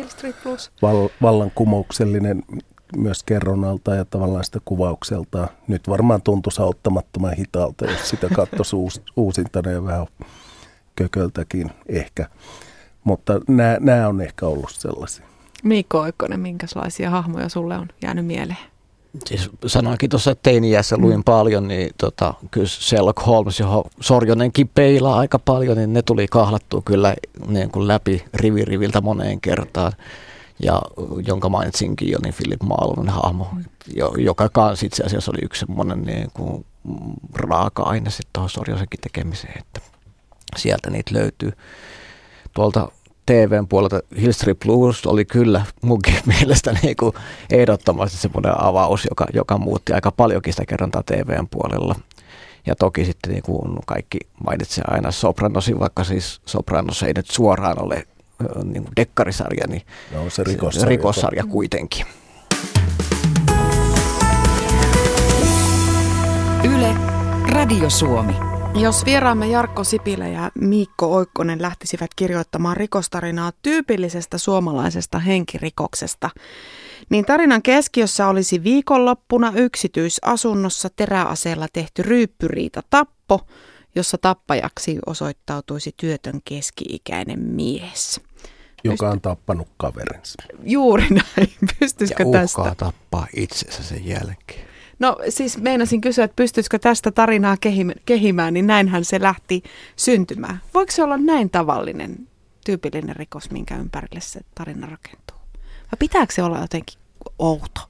val, 0.83 1.09
vallankumouksellinen 1.23 2.43
myös 2.97 3.23
kerronnalta 3.23 3.95
ja 3.95 4.05
tavallaan 4.05 4.45
sitä 4.45 4.59
kuvaukselta. 4.65 5.49
Nyt 5.69 5.89
varmaan 5.89 6.23
tuntui 6.23 6.53
auttamattoman 6.59 7.35
hitaalta, 7.35 7.91
jos 7.91 8.11
sitä 8.11 8.29
katsoisi 8.35 8.77
uus, 8.83 9.03
uusintana 9.17 9.71
ja 9.71 9.85
vähän 9.85 10.07
kököltäkin 10.97 11.71
ehkä. 11.89 12.27
Mutta 13.05 13.41
nämä 13.81 14.09
on 14.09 14.21
ehkä 14.21 14.47
ollut 14.47 14.71
sellaisia. 14.73 15.27
Mikko 15.63 16.01
Oikkonen, 16.01 16.41
minkälaisia 16.41 17.11
hahmoja 17.11 17.49
sulle 17.49 17.79
on 17.79 17.89
jäänyt 18.03 18.27
mieleen? 18.27 18.59
Siis 19.25 19.51
sanoinkin 19.67 20.11
tuossa, 20.11 20.31
että 20.31 20.43
teini-iässä 20.43 20.97
luin 20.99 21.17
mm. 21.17 21.25
paljon, 21.25 21.69
niin 21.69 21.91
tota, 21.99 22.35
kyllä 22.51 22.67
Sherlock 22.67 23.27
Holmes, 23.27 23.61
johon 23.61 23.85
Sorjonenkin 24.01 24.69
peilaa 24.69 25.19
aika 25.19 25.39
paljon, 25.39 25.77
niin 25.77 25.93
ne 25.93 26.03
tuli 26.03 26.27
kahlattua 26.29 26.83
kyllä 26.85 27.15
niin 27.47 27.71
kuin 27.71 27.89
läpi 27.89 28.25
riviriviltä 28.35 29.01
moneen 29.01 29.41
kertaan. 29.41 29.93
Ja 30.63 30.83
jonka 31.27 31.49
mainitsinkin 31.49 32.11
jo, 32.11 32.19
niin 32.23 32.35
Philip 32.35 32.63
Marlowen 32.63 33.09
hahmo, 33.09 33.49
joka 34.19 34.49
kanssa 34.49 34.87
itse 34.87 35.05
asiassa 35.05 35.31
oli 35.31 35.45
yksi 35.45 35.61
semmoinen 35.61 36.03
niin 36.03 36.31
kuin 36.35 36.67
raaka-aine 37.35 38.11
sitten 38.11 38.31
tuohon 38.33 38.51
Sorjosenkin 38.51 39.01
tekemiseen, 39.01 39.59
että 39.59 39.81
sieltä 40.57 40.91
niitä 40.91 41.15
löytyy. 41.15 41.53
Tuolta 42.55 42.89
TVn 43.27 43.69
puolelta 43.69 44.01
Hill 44.21 44.33
Street 44.33 44.59
Blues 44.59 45.07
oli 45.07 45.25
kyllä 45.25 45.65
munkin 45.83 46.15
mielestä 46.39 46.73
niin 46.83 46.97
kuin 46.97 47.15
ehdottomasti 47.51 48.17
semmoinen 48.19 48.53
avaus, 48.63 49.07
joka, 49.11 49.27
joka 49.35 49.59
muutti 49.59 49.93
aika 49.93 50.13
paljonkin 50.13 50.53
sitä 50.53 50.67
kerrontaa 50.67 51.03
TVn 51.03 51.49
puolella. 51.51 51.95
Ja 52.67 52.77
toki 52.77 53.05
sitten 53.05 53.33
niin 53.33 53.43
kuin 53.43 53.79
kaikki 53.87 54.19
mainitsee 54.45 54.85
aina 54.89 55.11
Sopranosin, 55.11 55.81
vaikka 55.81 56.05
siis 56.05 56.41
Sopranos 56.47 57.03
ei 57.03 57.13
nyt 57.17 57.31
suoraan 57.31 57.83
ole 57.83 58.07
niin 58.65 58.83
kuin 58.83 58.93
dekkarisarja, 58.97 59.67
niin 59.69 59.83
no, 60.15 60.31
se 60.31 60.45
rikossarja, 60.45 60.89
rikossarja 60.89 61.45
kuitenkin. 61.45 62.07
Yle, 66.65 66.95
Radio 67.53 67.91
Suomi. 67.91 68.56
Jos 68.81 69.05
vieraamme 69.05 69.47
Jarkko 69.47 69.85
Sipilä 69.85 70.29
ja 70.29 70.51
Miikko 70.55 71.15
Oikkonen 71.15 71.63
lähtisivät 71.63 72.11
kirjoittamaan 72.17 72.77
rikostarinaa 72.77 73.53
tyypillisestä 73.63 74.39
suomalaisesta 74.39 75.19
henkirikoksesta, 75.19 76.31
niin 77.11 77.25
tarinan 77.25 77.63
keskiössä 77.63 78.29
olisi 78.29 78.63
viikonloppuna 78.63 79.53
yksityisasunnossa 79.57 80.89
teräaseella 80.97 81.67
tehty 81.73 82.03
ryyppyriita 82.03 82.83
tappo, 82.91 83.41
jossa 83.95 84.19
tappajaksi 84.19 84.99
osoittautuisi 85.07 85.95
työtön 85.97 86.41
keski-ikäinen 86.45 87.41
mies. 87.41 88.21
Joka 88.85 89.11
on 89.11 89.21
tappanut 89.21 89.69
kaverinsa. 89.77 90.43
Juuri 90.63 91.07
näin. 91.11 91.53
Pystyisikö 91.79 92.23
ja 92.23 92.33
tästä? 92.33 92.75
tappaa 92.77 93.27
itsensä 93.37 93.83
sen 93.83 94.07
jälkeen. 94.07 94.66
No 94.99 95.17
siis 95.29 95.59
meinasin 95.59 96.01
kysyä, 96.01 96.25
että 96.25 96.37
pystyisikö 96.37 96.79
tästä 96.79 97.11
tarinaa 97.11 97.57
kehimään, 98.07 98.55
niin 98.55 98.67
näinhän 98.67 99.05
se 99.05 99.21
lähti 99.21 99.63
syntymään. 99.97 100.61
Voiko 100.75 100.93
se 100.93 101.03
olla 101.03 101.17
näin 101.17 101.51
tavallinen, 101.51 102.29
tyypillinen 102.65 103.17
rikos, 103.17 103.51
minkä 103.51 103.77
ympärille 103.77 104.21
se 104.21 104.41
tarina 104.55 104.87
rakentuu? 104.87 105.37
Vai 105.83 105.97
pitääkö 105.99 106.35
se 106.35 106.43
olla 106.43 106.61
jotenkin 106.61 106.99
outo? 107.39 107.81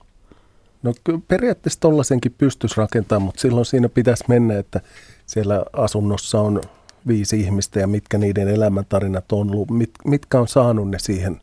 No 0.83 0.95
periaatteessa 1.29 1.81
tollaisenkin 1.81 2.35
pystyisi 2.39 2.77
rakentamaan, 2.77 3.23
mutta 3.23 3.41
silloin 3.41 3.67
siinä 3.67 3.89
pitäisi 3.89 4.25
mennä, 4.29 4.59
että 4.59 4.81
siellä 5.27 5.65
asunnossa 5.73 6.41
on 6.41 6.61
viisi 7.07 7.41
ihmistä 7.41 7.81
ja 7.81 7.87
mitkä 7.87 8.19
niiden 8.19 8.49
elämäntarinat 8.49 9.33
on 9.33 9.51
ollut, 9.51 9.71
mit, 9.71 9.91
mitkä 10.05 10.41
on 10.41 10.49
saanut 10.49 10.91
ne 10.91 10.99
siihen. 10.99 11.41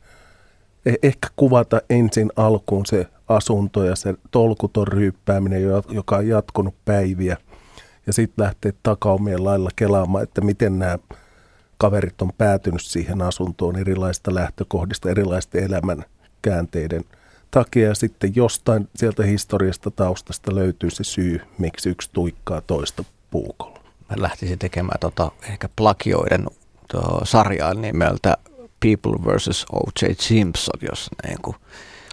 Eh, 0.85 0.95
ehkä 1.03 1.27
kuvata 1.35 1.81
ensin 1.89 2.31
alkuun 2.35 2.85
se 2.85 3.07
asunto 3.27 3.83
ja 3.83 3.95
se 3.95 4.13
tolkuton 4.31 4.87
ryyppääminen, 4.87 5.61
joka 5.89 6.17
on 6.17 6.27
jatkunut 6.27 6.75
päiviä. 6.85 7.37
Ja 8.07 8.13
sitten 8.13 8.45
lähtee 8.45 8.73
takaumien 8.83 9.43
lailla 9.43 9.69
kelaamaan, 9.75 10.23
että 10.23 10.41
miten 10.41 10.79
nämä 10.79 10.97
kaverit 11.77 12.21
on 12.21 12.31
päätynyt 12.37 12.81
siihen 12.81 13.21
asuntoon 13.21 13.75
erilaista 13.75 14.35
lähtökohdista, 14.35 15.09
erilaisten 15.09 15.63
elämän 15.63 16.03
käänteiden 16.41 17.03
takia. 17.51 17.87
Ja 17.87 17.95
sitten 17.95 18.35
jostain 18.35 18.89
sieltä 18.95 19.23
historiasta 19.23 19.91
taustasta 19.91 20.55
löytyy 20.55 20.89
se 20.89 21.03
syy, 21.03 21.41
miksi 21.57 21.89
yksi 21.89 22.09
tuikkaa 22.13 22.61
toista 22.61 23.03
puukolla. 23.31 23.79
Mä 24.09 24.15
lähtisin 24.21 24.59
tekemään 24.59 24.99
tota, 24.99 25.31
ehkä 25.49 25.69
plagioiden 25.75 26.45
sarjaa 27.23 27.73
nimeltä 27.73 28.37
People 28.83 29.33
vs. 29.33 29.65
O.J. 29.73 30.05
Simpson, 30.19 30.79
jossa 30.81 31.11
niin 31.27 31.41
kuin 31.41 31.55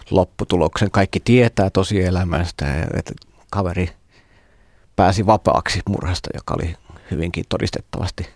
lopputuloksen 0.09 0.91
kaikki 0.91 1.19
tietää 1.19 1.69
tosielämästä, 1.69 2.65
että 2.97 3.13
kaveri 3.49 3.89
pääsi 4.95 5.25
vapaaksi 5.25 5.81
murhasta, 5.89 6.29
joka 6.33 6.55
oli 6.59 6.75
hyvinkin 7.11 7.45
todistettavasti 7.49 8.29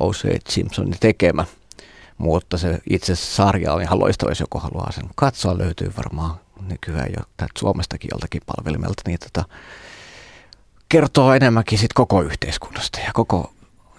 O.J. 0.00 0.28
Simpsonin 0.48 0.96
tekemä. 1.00 1.44
Mutta 2.18 2.58
se 2.58 2.78
itse 2.90 3.16
sarja 3.16 3.72
on 3.72 3.82
ihan 3.82 3.98
loistava, 4.00 4.30
jos 4.30 4.40
joku 4.40 4.58
haluaa 4.58 4.92
sen 4.92 5.04
katsoa. 5.16 5.58
Löytyy 5.58 5.92
varmaan 5.96 6.34
nykyään 6.68 7.08
jo 7.16 7.46
Suomestakin 7.58 8.08
joltakin 8.12 8.42
palvelimelta. 8.46 9.02
Niin 9.06 9.18
tota, 9.18 9.44
kertoo 10.88 11.34
enemmänkin 11.34 11.78
sit 11.78 11.92
koko 11.92 12.22
yhteiskunnasta 12.22 13.00
ja 13.00 13.10
koko 13.14 13.52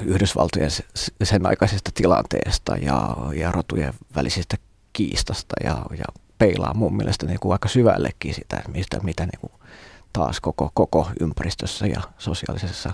Yhdysvaltojen 0.05 0.71
sen 1.23 1.45
aikaisesta 1.45 1.91
tilanteesta 1.93 2.77
ja, 2.77 3.17
ja 3.33 3.51
rotujen 3.51 3.93
välisistä 4.15 4.57
kiistasta 4.93 5.55
ja, 5.63 5.85
ja 5.97 6.05
peilaa 6.37 6.73
mun 6.73 6.97
mielestä 6.97 7.25
niin 7.25 7.39
kuin 7.39 7.51
aika 7.51 7.67
syvällekin 7.67 8.33
sitä, 8.33 8.61
mistä, 8.67 8.99
mitä 9.03 9.23
niin 9.25 9.39
kuin 9.41 9.51
taas 10.13 10.39
koko, 10.41 10.71
koko 10.73 11.09
ympäristössä 11.19 11.87
ja 11.87 12.01
sosiaalisessa 12.17 12.91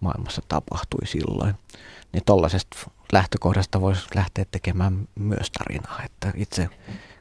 maailmassa 0.00 0.42
tapahtui 0.48 1.06
silloin. 1.06 1.54
Niin 2.12 2.22
tollaisesta 2.26 2.76
lähtökohdasta 3.12 3.80
voisi 3.80 4.06
lähteä 4.14 4.44
tekemään 4.50 5.08
myös 5.14 5.50
tarinaa, 5.50 6.02
että 6.04 6.32
itse 6.36 6.68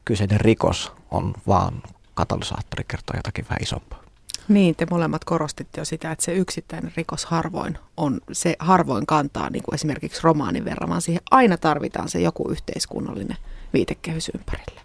kyseinen 0.05 0.41
rikos 0.41 0.91
on 1.11 1.33
vaan 1.47 1.83
katalysaattori 2.13 2.83
kertoo 2.87 3.17
jotakin 3.17 3.45
vähän 3.49 3.63
isompaa. 3.63 4.06
Niin, 4.47 4.75
te 4.75 4.87
molemmat 4.91 5.23
korostitte 5.23 5.81
jo 5.81 5.85
sitä, 5.85 6.11
että 6.11 6.25
se 6.25 6.33
yksittäinen 6.33 6.91
rikos 6.97 7.25
harvoin 7.25 7.77
on, 7.97 8.21
se 8.31 8.55
harvoin 8.59 9.05
kantaa 9.05 9.49
niin 9.49 9.63
kuin 9.63 9.75
esimerkiksi 9.75 10.21
romaanin 10.23 10.65
verran, 10.65 10.89
vaan 10.89 11.01
siihen 11.01 11.21
aina 11.31 11.57
tarvitaan 11.57 12.09
se 12.09 12.21
joku 12.21 12.51
yhteiskunnallinen 12.51 13.37
viitekehys 13.73 14.31
ympärille. 14.35 14.81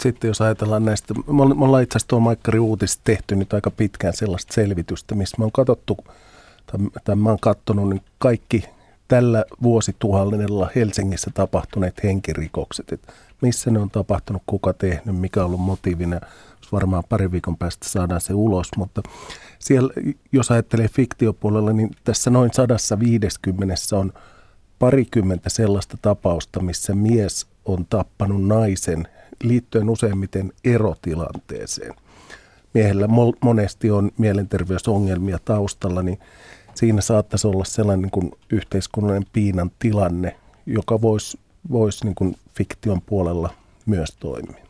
Sitten 0.00 0.28
jos 0.28 0.40
ajatellaan 0.40 0.84
näistä, 0.84 1.14
me 1.14 1.64
ollaan 1.64 1.82
itse 1.82 1.96
asiassa 1.96 2.08
tuolla 2.08 2.24
Maikkari 2.24 2.58
Uutis 2.58 3.00
tehty 3.04 3.36
nyt 3.36 3.52
aika 3.52 3.70
pitkään 3.70 4.14
sellaista 4.16 4.52
selvitystä, 4.52 5.14
missä 5.14 5.36
mä 5.38 5.44
oon 5.44 5.52
katsottu, 5.52 5.96
tai 7.04 7.16
mä 7.16 7.28
oon 7.28 7.40
katsonut 7.40 7.88
niin 7.88 8.02
kaikki 8.18 8.64
tällä 9.08 9.44
vuosituhannella 9.62 10.70
Helsingissä 10.76 11.30
tapahtuneet 11.34 12.02
henkirikokset, 12.02 12.92
että 12.92 13.12
missä 13.40 13.70
ne 13.70 13.78
on 13.78 13.90
tapahtunut, 13.90 14.42
kuka 14.46 14.72
tehnyt, 14.72 15.16
mikä 15.16 15.40
on 15.40 15.46
ollut 15.46 15.60
motiivina. 15.60 16.20
Varmaan 16.72 17.04
pari 17.08 17.32
viikon 17.32 17.56
päästä 17.56 17.88
saadaan 17.88 18.20
se 18.20 18.34
ulos, 18.34 18.68
mutta 18.76 19.02
siellä, 19.58 19.92
jos 20.32 20.50
ajattelee 20.50 20.88
fiktiopuolella, 20.88 21.72
niin 21.72 21.90
tässä 22.04 22.30
noin 22.30 22.50
150 22.52 23.74
on 23.92 24.12
parikymmentä 24.78 25.50
sellaista 25.50 25.98
tapausta, 26.02 26.60
missä 26.60 26.94
mies 26.94 27.46
on 27.64 27.86
tappanut 27.86 28.46
naisen 28.46 29.08
liittyen 29.44 29.90
useimmiten 29.90 30.52
erotilanteeseen. 30.64 31.94
Miehellä 32.74 33.08
monesti 33.42 33.90
on 33.90 34.10
mielenterveysongelmia 34.18 35.38
taustalla, 35.44 36.02
niin 36.02 36.18
siinä 36.74 37.00
saattaisi 37.00 37.46
olla 37.46 37.64
sellainen 37.64 38.02
niin 38.02 38.10
kuin 38.10 38.32
yhteiskunnallinen 38.50 39.28
piinan 39.32 39.70
tilanne, 39.78 40.36
joka 40.66 41.00
voisi 41.02 41.38
vois 41.70 42.04
niin 42.04 42.14
kuin 42.14 42.36
fiktion 42.54 43.00
puolella 43.00 43.50
myös 43.86 44.16
toimia. 44.20 44.66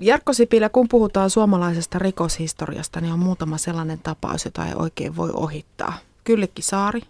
Jarkko 0.00 0.32
Sipilä, 0.32 0.68
kun 0.68 0.88
puhutaan 0.88 1.30
suomalaisesta 1.30 1.98
rikoshistoriasta, 1.98 3.00
niin 3.00 3.12
on 3.12 3.18
muutama 3.18 3.58
sellainen 3.58 3.98
tapaus, 3.98 4.44
jota 4.44 4.66
ei 4.66 4.72
oikein 4.76 5.16
voi 5.16 5.30
ohittaa. 5.34 5.98
Kyllikki 6.24 6.62
Saari, 6.62 7.00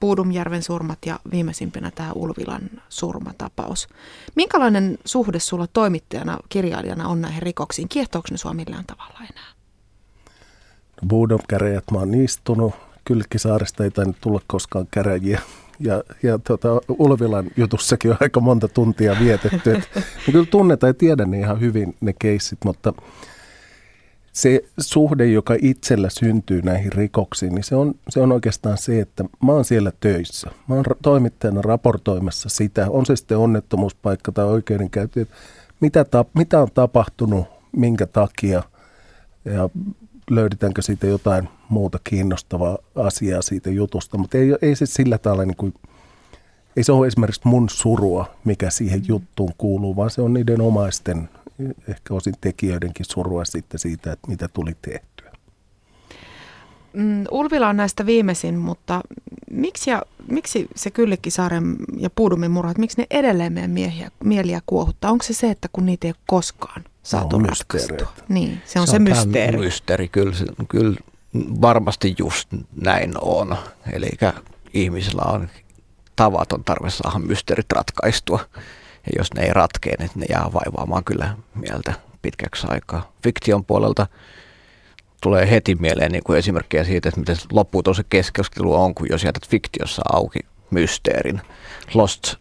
Puudumjärven 0.00 0.62
surmat 0.62 0.98
ja 1.06 1.20
viimeisimpänä 1.30 1.90
tämä 1.90 2.12
Ulvilan 2.12 2.70
surmatapaus. 2.88 3.88
Minkälainen 4.34 4.98
suhde 5.04 5.40
sulla 5.40 5.66
toimittajana, 5.66 6.38
kirjailijana 6.48 7.08
on 7.08 7.20
näihin 7.20 7.42
rikoksiin? 7.42 7.88
Kiehtooko 7.88 8.28
ne 8.30 8.36
sua 8.36 8.54
millään 8.54 8.84
tavalla 8.86 9.18
enää? 9.30 9.52
Puudum 11.08 11.40
käräjät 11.48 11.84
mä 11.92 11.98
oon 11.98 12.14
istunut. 12.14 12.74
Kylkisaaresta 13.04 13.84
ei 13.84 13.90
tainnut 13.90 14.16
tulla 14.20 14.40
koskaan 14.46 14.86
käräjiä. 14.90 15.40
Ja, 15.80 16.04
ja 16.22 16.38
tuota, 16.38 16.68
Ulvilan 16.88 17.46
jutussakin 17.56 18.10
on 18.10 18.16
aika 18.20 18.40
monta 18.40 18.68
tuntia 18.68 19.16
vietetty. 19.20 19.72
Et, 19.72 19.90
kyllä 20.32 20.46
tunnetaan 20.50 20.88
ja 20.88 20.94
tiedän 20.94 21.30
ne 21.30 21.38
ihan 21.38 21.60
hyvin 21.60 21.94
ne 22.00 22.14
keissit, 22.18 22.58
mutta 22.64 22.92
se 24.32 24.64
suhde, 24.80 25.26
joka 25.26 25.56
itsellä 25.62 26.10
syntyy 26.10 26.62
näihin 26.62 26.92
rikoksiin, 26.92 27.54
niin 27.54 27.64
se 27.64 27.76
on, 27.76 27.94
se 28.08 28.20
on 28.20 28.32
oikeastaan 28.32 28.78
se, 28.78 29.00
että 29.00 29.24
mä 29.42 29.52
oon 29.52 29.64
siellä 29.64 29.92
töissä. 30.00 30.50
Mä 30.68 30.74
oon 30.74 30.84
toimittajana 31.02 31.62
raportoimassa 31.62 32.48
sitä, 32.48 32.86
on 32.90 33.06
se 33.06 33.16
sitten 33.16 33.38
onnettomuuspaikka 33.38 34.32
tai 34.32 34.44
oikeudenkäynti, 34.44 35.28
mitä, 35.80 36.04
ta, 36.04 36.24
mitä 36.34 36.60
on 36.60 36.68
tapahtunut, 36.74 37.46
minkä 37.72 38.06
takia 38.06 38.62
ja 39.44 39.68
löydetäänkö 40.30 40.82
siitä 40.82 41.06
jotain 41.06 41.48
muuta 41.68 41.98
kiinnostavaa 42.04 42.78
asiaa 42.94 43.42
siitä 43.42 43.70
jutusta. 43.70 44.18
Mutta 44.18 44.38
ei, 44.38 44.54
ei 44.62 44.76
se 44.76 44.86
sillä 44.86 45.18
tavalla 45.18 45.44
niin 45.44 45.56
kuin, 45.56 45.74
ei 46.76 46.84
se 46.84 46.92
ole 46.92 47.06
esimerkiksi 47.06 47.40
mun 47.44 47.68
surua, 47.68 48.34
mikä 48.44 48.70
siihen 48.70 49.02
juttuun 49.08 49.52
kuuluu, 49.58 49.96
vaan 49.96 50.10
se 50.10 50.22
on 50.22 50.34
niiden 50.34 50.60
omaisten 50.60 51.28
ehkä 51.88 52.14
osin 52.14 52.34
tekijöidenkin 52.40 53.06
surua 53.08 53.44
sitten 53.44 53.80
siitä, 53.80 54.12
että 54.12 54.28
mitä 54.28 54.48
tuli 54.48 54.76
tehtyä. 54.82 55.32
Mm, 56.92 57.24
Ulvila 57.30 57.68
on 57.68 57.76
näistä 57.76 58.06
viimeisin, 58.06 58.58
mutta 58.58 59.00
miksi, 59.50 59.90
ja, 59.90 60.02
miksi 60.30 60.66
se 60.74 60.90
Kyllikkisaaren 60.90 61.76
ja 61.96 62.10
Puudumin 62.10 62.50
murhat, 62.50 62.78
miksi 62.78 63.00
ne 63.00 63.06
edelleen 63.10 63.52
meidän 63.52 63.70
miehiä, 63.70 64.10
mieliä 64.24 64.60
kuohuttaa? 64.66 65.10
Onko 65.10 65.24
se 65.24 65.34
se, 65.34 65.50
että 65.50 65.68
kun 65.72 65.86
niitä 65.86 66.06
ei 66.06 66.10
ole 66.10 66.22
koskaan 66.26 66.84
saatu 67.06 67.38
no, 67.38 67.48
ratkaistua? 67.48 68.12
Niin, 68.28 68.62
se 68.64 68.80
on 68.80 68.86
se, 68.86 68.90
se 68.90 68.96
on 68.96 69.02
mysteeri. 69.02 69.58
mysteeri, 69.58 70.08
kyllä, 70.08 70.32
kyllä 70.68 70.96
varmasti 71.60 72.14
just 72.18 72.48
näin 72.80 73.12
on. 73.20 73.56
Eli 73.92 74.10
ihmisillä 74.74 75.22
on 75.26 75.48
tavaton 76.16 76.64
tarve 76.64 76.90
saada 76.90 77.18
mysteerit 77.18 77.72
ratkaistua. 77.72 78.40
Ja 79.06 79.12
jos 79.18 79.34
ne 79.34 79.42
ei 79.42 79.52
ratkee, 79.52 79.94
niin 79.98 80.10
ne 80.14 80.26
jää 80.28 80.50
vaivaamaan 80.52 81.04
kyllä 81.04 81.36
mieltä 81.54 81.94
pitkäksi 82.22 82.66
aikaa. 82.70 83.12
Fiktion 83.22 83.64
puolelta 83.64 84.06
tulee 85.22 85.50
heti 85.50 85.74
mieleen 85.74 86.12
niin 86.12 86.24
kuin 86.24 86.38
esimerkkejä 86.38 86.84
siitä, 86.84 87.08
että 87.08 87.20
miten 87.20 87.36
loppuu 87.52 87.82
se 87.96 88.04
keskustelu 88.10 88.74
on, 88.74 88.94
kun 88.94 89.06
jos 89.10 89.24
jätät 89.24 89.48
fiktiossa 89.48 90.02
auki 90.12 90.38
mysteerin. 90.70 91.40
Lost 91.94 92.34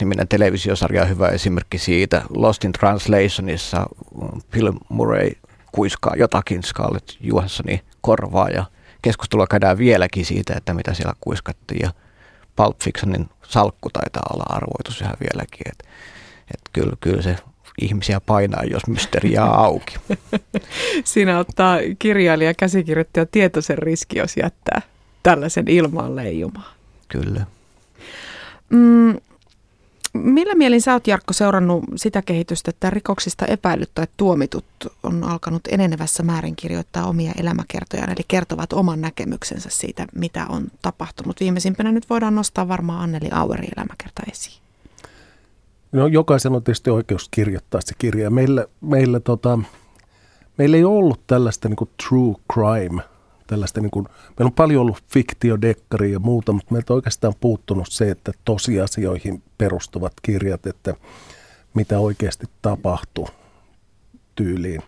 niminen 0.00 0.28
televisiosarja 0.28 1.02
on 1.02 1.08
hyvä 1.08 1.28
esimerkki 1.28 1.78
siitä. 1.78 2.22
Lost 2.36 2.64
in 2.64 2.72
Translationissa 2.72 3.86
Bill 4.50 4.72
Murray 4.88 5.30
kuiskaa 5.72 6.16
jotakin 6.16 6.62
Scarlett 6.62 7.10
Johanssonin 7.20 7.80
korvaa 8.00 8.48
ja 8.48 8.64
keskustelua 9.02 9.46
käydään 9.46 9.78
vieläkin 9.78 10.24
siitä, 10.24 10.54
että 10.56 10.74
mitä 10.74 10.94
siellä 10.94 11.12
kuiskattiin 11.20 11.80
ja 11.82 11.90
Pulp 12.56 12.76
Fictionin 12.84 13.28
salkku 13.42 13.90
taitaa 13.90 14.22
olla 14.32 14.44
arvoitus 14.48 15.00
ihan 15.00 15.16
vieläkin, 15.20 15.68
että 15.72 15.84
et 16.54 16.60
kyllä, 16.72 16.92
kyllä 17.00 17.22
se 17.22 17.36
ihmisiä 17.80 18.20
painaa, 18.20 18.64
jos 18.64 18.86
mysteeri 18.86 19.32
jää 19.32 19.50
auki. 19.66 19.96
Siinä 21.04 21.38
ottaa 21.38 21.78
kirjailija 21.98 22.54
käsikirjoittaja 22.54 23.26
tietoisen 23.26 23.78
riski, 23.78 24.18
jos 24.18 24.36
jättää 24.36 24.82
tällaisen 25.22 25.68
ilmaan 25.68 26.16
leijumaan. 26.16 26.72
Kyllä. 27.08 27.46
Mm, 28.70 29.16
millä 30.12 30.54
mielin 30.54 30.82
sä 30.82 30.92
oot 30.92 31.06
Jarkko 31.06 31.32
seurannut 31.32 31.84
sitä 31.96 32.22
kehitystä, 32.22 32.70
että 32.70 32.90
rikoksista 32.90 33.46
epäilyt 33.46 33.90
tai 33.94 34.06
tuomitut 34.16 34.64
on 35.02 35.24
alkanut 35.24 35.62
enenevässä 35.70 36.22
määrin 36.22 36.56
kirjoittaa 36.56 37.06
omia 37.06 37.32
elämäkertojaan, 37.40 38.10
eli 38.10 38.24
kertovat 38.28 38.72
oman 38.72 39.00
näkemyksensä 39.00 39.68
siitä, 39.72 40.06
mitä 40.14 40.46
on 40.48 40.66
tapahtunut. 40.82 41.40
Viimeisimpänä 41.40 41.92
nyt 41.92 42.10
voidaan 42.10 42.34
nostaa 42.34 42.68
varmaan 42.68 43.02
Anneli 43.02 43.28
Auerin 43.30 43.72
elämäkerta 43.76 44.22
esiin. 44.30 44.62
No 45.92 46.06
jokaisen 46.06 46.52
on 46.52 46.64
tietysti 46.64 46.90
oikeus 46.90 47.28
kirjoittaa 47.30 47.80
se 47.80 47.94
kirja. 47.98 48.30
Meillä, 48.30 48.66
meillä, 48.80 49.20
tota, 49.20 49.58
meillä 50.58 50.76
ei 50.76 50.84
ollut 50.84 51.20
tällaista 51.26 51.68
niin 51.68 51.90
true 52.08 52.34
crime, 52.52 53.02
tällaista 53.52 53.80
niin 53.80 53.90
kuin, 53.90 54.06
meillä 54.28 54.48
on 54.48 54.52
paljon 54.52 54.80
ollut 54.80 55.04
fiktiodekkari 55.12 56.12
ja 56.12 56.18
muuta, 56.18 56.52
mutta 56.52 56.72
meiltä 56.72 56.92
on 56.92 56.96
oikeastaan 56.96 57.34
puuttunut 57.40 57.86
se, 57.90 58.10
että 58.10 58.32
tosiasioihin 58.44 59.42
perustuvat 59.58 60.12
kirjat, 60.22 60.66
että 60.66 60.94
mitä 61.74 61.98
oikeasti 61.98 62.46
tapahtuu 62.62 63.28
tyyliin. 64.34 64.82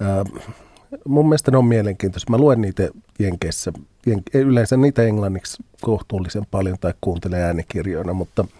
Ää, 0.00 0.24
mun 1.06 1.28
mielestä 1.28 1.50
ne 1.50 1.56
on 1.56 1.64
mielenkiintoisia. 1.64 2.26
Mä 2.30 2.38
luen 2.38 2.60
niitä 2.60 2.88
Jenkeissä, 3.18 3.72
yleensä 4.34 4.76
niitä 4.76 5.02
englanniksi 5.02 5.62
kohtuullisen 5.80 6.46
paljon 6.50 6.78
tai 6.80 6.94
kuuntelen 7.00 7.42
äänikirjoina, 7.42 8.12
mutta– 8.12 8.44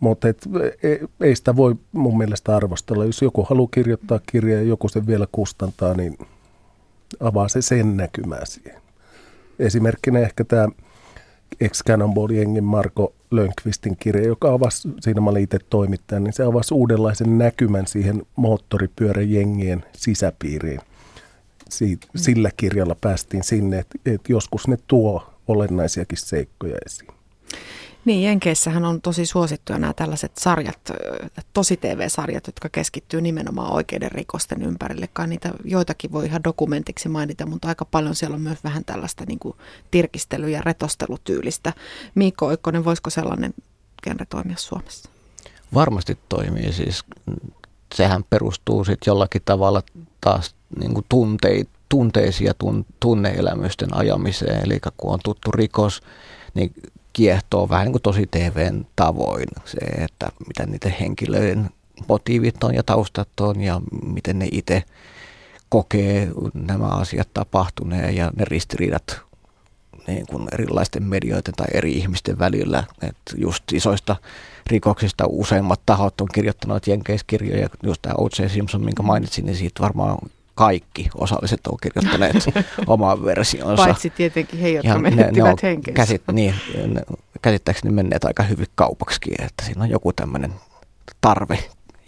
mutta 0.00 0.28
et, 0.28 0.48
ei, 0.82 1.00
ei 1.20 1.36
sitä 1.36 1.56
voi 1.56 1.74
mun 1.92 2.18
mielestä 2.18 2.56
arvostella. 2.56 3.04
Jos 3.04 3.22
joku 3.22 3.42
haluaa 3.42 3.68
kirjoittaa 3.74 4.20
kirjaa 4.26 4.60
ja 4.60 4.66
joku 4.66 4.88
sen 4.88 5.06
vielä 5.06 5.26
kustantaa, 5.32 5.94
niin 5.94 6.18
avaa 7.20 7.48
se 7.48 7.62
sen 7.62 7.96
näkymää 7.96 8.44
siihen. 8.44 8.82
Esimerkkinä 9.58 10.18
ehkä 10.18 10.44
tämä 10.44 10.68
ex 11.60 11.82
jengin 12.34 12.64
Marko 12.64 13.14
Lönkvistin 13.30 13.96
kirja, 13.96 14.26
joka 14.26 14.52
avasi, 14.52 14.88
siinä 15.00 15.20
mä 15.20 15.30
olin 15.30 15.42
itse 15.42 15.58
toimittaja, 15.70 16.20
niin 16.20 16.32
se 16.32 16.42
avasi 16.42 16.74
uudenlaisen 16.74 17.38
näkymän 17.38 17.86
siihen 17.86 18.22
moottoripyöräjengien 18.36 19.84
sisäpiiriin. 19.92 20.80
Sillä 22.16 22.50
kirjalla 22.56 22.96
päästiin 23.00 23.44
sinne, 23.44 23.78
että, 23.78 23.98
että 24.06 24.32
joskus 24.32 24.68
ne 24.68 24.78
tuo 24.86 25.26
olennaisiakin 25.48 26.18
seikkoja 26.18 26.76
esiin. 26.86 27.10
Niin, 28.04 28.22
Jenkeissähän 28.22 28.84
on 28.84 29.00
tosi 29.00 29.26
suosittuja 29.26 29.78
nämä 29.78 29.92
tällaiset 29.92 30.32
sarjat, 30.38 30.78
tosi 31.52 31.76
TV-sarjat, 31.76 32.46
jotka 32.46 32.68
keskittyy 32.68 33.20
nimenomaan 33.20 33.72
oikeiden 33.72 34.12
rikosten 34.12 34.62
ympärille. 34.62 35.08
Kai 35.12 35.26
niitä 35.26 35.50
joitakin 35.64 36.12
voi 36.12 36.26
ihan 36.26 36.44
dokumentiksi 36.44 37.08
mainita, 37.08 37.46
mutta 37.46 37.68
aika 37.68 37.84
paljon 37.84 38.14
siellä 38.14 38.34
on 38.34 38.40
myös 38.40 38.64
vähän 38.64 38.84
tällaista 38.84 39.24
niin 39.28 39.38
kuin 39.38 39.56
tirkistely- 39.90 40.48
ja 40.48 40.60
retostelutyylistä. 40.64 41.72
Miikko 42.14 42.46
Oikkonen, 42.46 42.84
voisiko 42.84 43.10
sellainen 43.10 43.54
genre 44.02 44.26
toimia 44.26 44.56
Suomessa? 44.56 45.08
Varmasti 45.74 46.18
toimii. 46.28 46.72
Siis 46.72 47.04
sehän 47.94 48.24
perustuu 48.30 48.84
sitten 48.84 49.10
jollakin 49.10 49.42
tavalla 49.44 49.82
taas 50.20 50.54
niin 50.78 50.94
kuin 50.94 51.06
tuntei, 51.08 51.64
tunteisiin 51.88 52.46
ja 52.46 52.54
tun, 52.54 52.86
tunneelämysten 53.00 53.96
ajamiseen. 53.96 54.64
Eli 54.64 54.80
kun 54.96 55.12
on 55.12 55.20
tuttu 55.24 55.50
rikos, 55.50 56.02
niin 56.54 56.72
kiehtoo 57.12 57.68
vähän 57.68 57.84
niin 57.84 57.92
kuin 57.92 58.02
tosi 58.02 58.26
TVn 58.30 58.86
tavoin 58.96 59.48
se, 59.64 59.78
että 59.78 60.28
mitä 60.46 60.66
niiden 60.66 60.96
henkilöiden 61.00 61.70
motiivit 62.08 62.64
on 62.64 62.74
ja 62.74 62.82
taustat 62.82 63.40
on 63.40 63.60
ja 63.60 63.80
miten 64.06 64.38
ne 64.38 64.48
itse 64.52 64.82
kokee 65.68 66.28
nämä 66.54 66.86
asiat 66.86 67.28
tapahtuneen 67.34 68.16
ja 68.16 68.30
ne 68.36 68.44
ristiriidat 68.44 69.20
niin 70.06 70.26
kuin 70.26 70.48
erilaisten 70.52 71.02
medioiden 71.02 71.54
tai 71.54 71.66
eri 71.74 71.92
ihmisten 71.92 72.38
välillä. 72.38 72.84
Että 73.02 73.34
just 73.36 73.72
isoista 73.72 74.16
rikoksista 74.66 75.24
useimmat 75.28 75.80
tahot 75.86 76.20
on 76.20 76.28
kirjoittanut 76.34 76.86
jenkeiskirjoja, 76.86 77.68
just 77.82 78.02
tämä 78.02 78.14
O.J. 78.18 78.46
Simpson, 78.48 78.84
minkä 78.84 79.02
mainitsin, 79.02 79.46
niin 79.46 79.56
siitä 79.56 79.82
varmaan 79.82 80.18
kaikki 80.54 81.10
osalliset 81.14 81.66
on 81.66 81.78
kirjoittaneet 81.82 82.36
oman 82.86 83.24
versionsa. 83.24 83.84
Paitsi 83.84 84.10
tietenkin 84.10 84.60
he, 84.60 84.68
jotka 84.68 84.88
ja 84.88 84.98
menettivät 84.98 85.62
ne, 85.62 85.74
ne 85.74 85.92
käsit, 85.92 86.22
niin, 86.32 86.54
ne, 86.86 87.00
käsittääkseni 87.42 87.94
menneet 87.94 88.24
aika 88.24 88.42
hyvin 88.42 88.66
kaupaksi, 88.74 89.20
että 89.38 89.64
siinä 89.64 89.82
on 89.82 89.90
joku 89.90 90.12
tämmöinen 90.12 90.52
tarve 91.20 91.58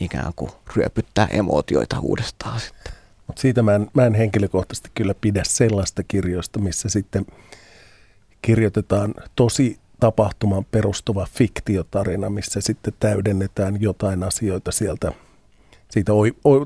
ikään 0.00 0.33
kuin 0.37 0.50
ryöpyttää 0.76 1.28
emootioita 1.30 2.00
uudestaan 2.00 2.61
sitten. 2.61 2.92
Mut 3.26 3.38
siitä 3.38 3.62
mä 3.62 3.74
en, 3.74 3.90
mä 3.94 4.07
en 4.07 4.14
henkilökohtaisesti 4.14 4.90
kyllä 4.94 5.14
pidä 5.20 5.42
sellaista 5.46 6.02
kirjoista, 6.09 6.59
missä 6.59 6.88
sitten 6.88 7.26
kirjoitetaan 8.42 9.14
tosi 9.37 9.78
tapahtumaan 10.00 10.64
perustuva 10.64 11.26
fiktiotarina, 11.35 12.30
missä 12.30 12.61
sitten 12.61 12.94
täydennetään 13.00 13.80
jotain 13.80 14.22
asioita 14.22 14.72
sieltä 14.72 15.12
siitä 15.94 16.12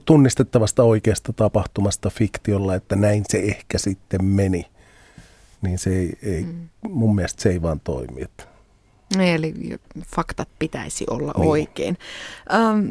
tunnistettavasta 0.05 0.83
oikeasta 0.83 1.33
tapahtumasta 1.33 2.11
fiktiolla, 2.11 2.75
että 2.75 2.97
näin 2.97 3.25
se 3.29 3.39
ehkä 3.39 3.79
sitten 3.79 4.25
meni, 4.25 4.67
niin 5.63 5.79
se 5.79 5.91
ei, 5.99 6.19
ei 6.23 6.43
mm. 6.43 6.69
mun 6.89 7.15
mielestä 7.15 7.43
se 7.43 7.49
ei 7.49 7.63
vaan 7.63 7.81
toimi. 7.81 8.23
Että. 8.23 8.45
Niin, 9.17 9.35
eli 9.35 9.55
faktat 10.17 10.49
pitäisi 10.59 11.05
olla 11.11 11.33
niin. 11.37 11.49
oikein. 11.49 11.99
Ähm, 12.55 12.87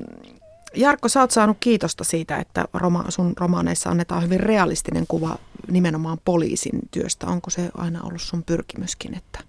Jarkko, 0.76 1.10
sä 1.10 1.22
oot 1.22 1.32
saanut 1.32 1.58
kiitosta 1.60 2.04
siitä, 2.04 2.38
että 2.38 2.66
roma, 2.74 3.06
sun 3.10 3.34
romaaneissa 3.38 3.90
annetaan 3.90 4.24
hyvin 4.24 4.40
realistinen 4.40 5.06
kuva 5.08 5.38
nimenomaan 5.72 6.18
poliisin 6.26 6.80
työstä. 6.92 7.28
Onko 7.28 7.50
se 7.50 7.70
aina 7.78 8.04
ollut 8.04 8.22
sun 8.22 8.44
pyrkimyskin, 8.44 9.18
että 9.18 9.40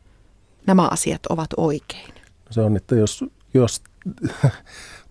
nämä 0.66 0.88
asiat 0.88 1.26
ovat 1.26 1.50
oikein? 1.56 2.14
Se 2.50 2.60
on, 2.60 2.76
että 2.76 2.94
jos, 2.94 3.24
jos 3.54 3.82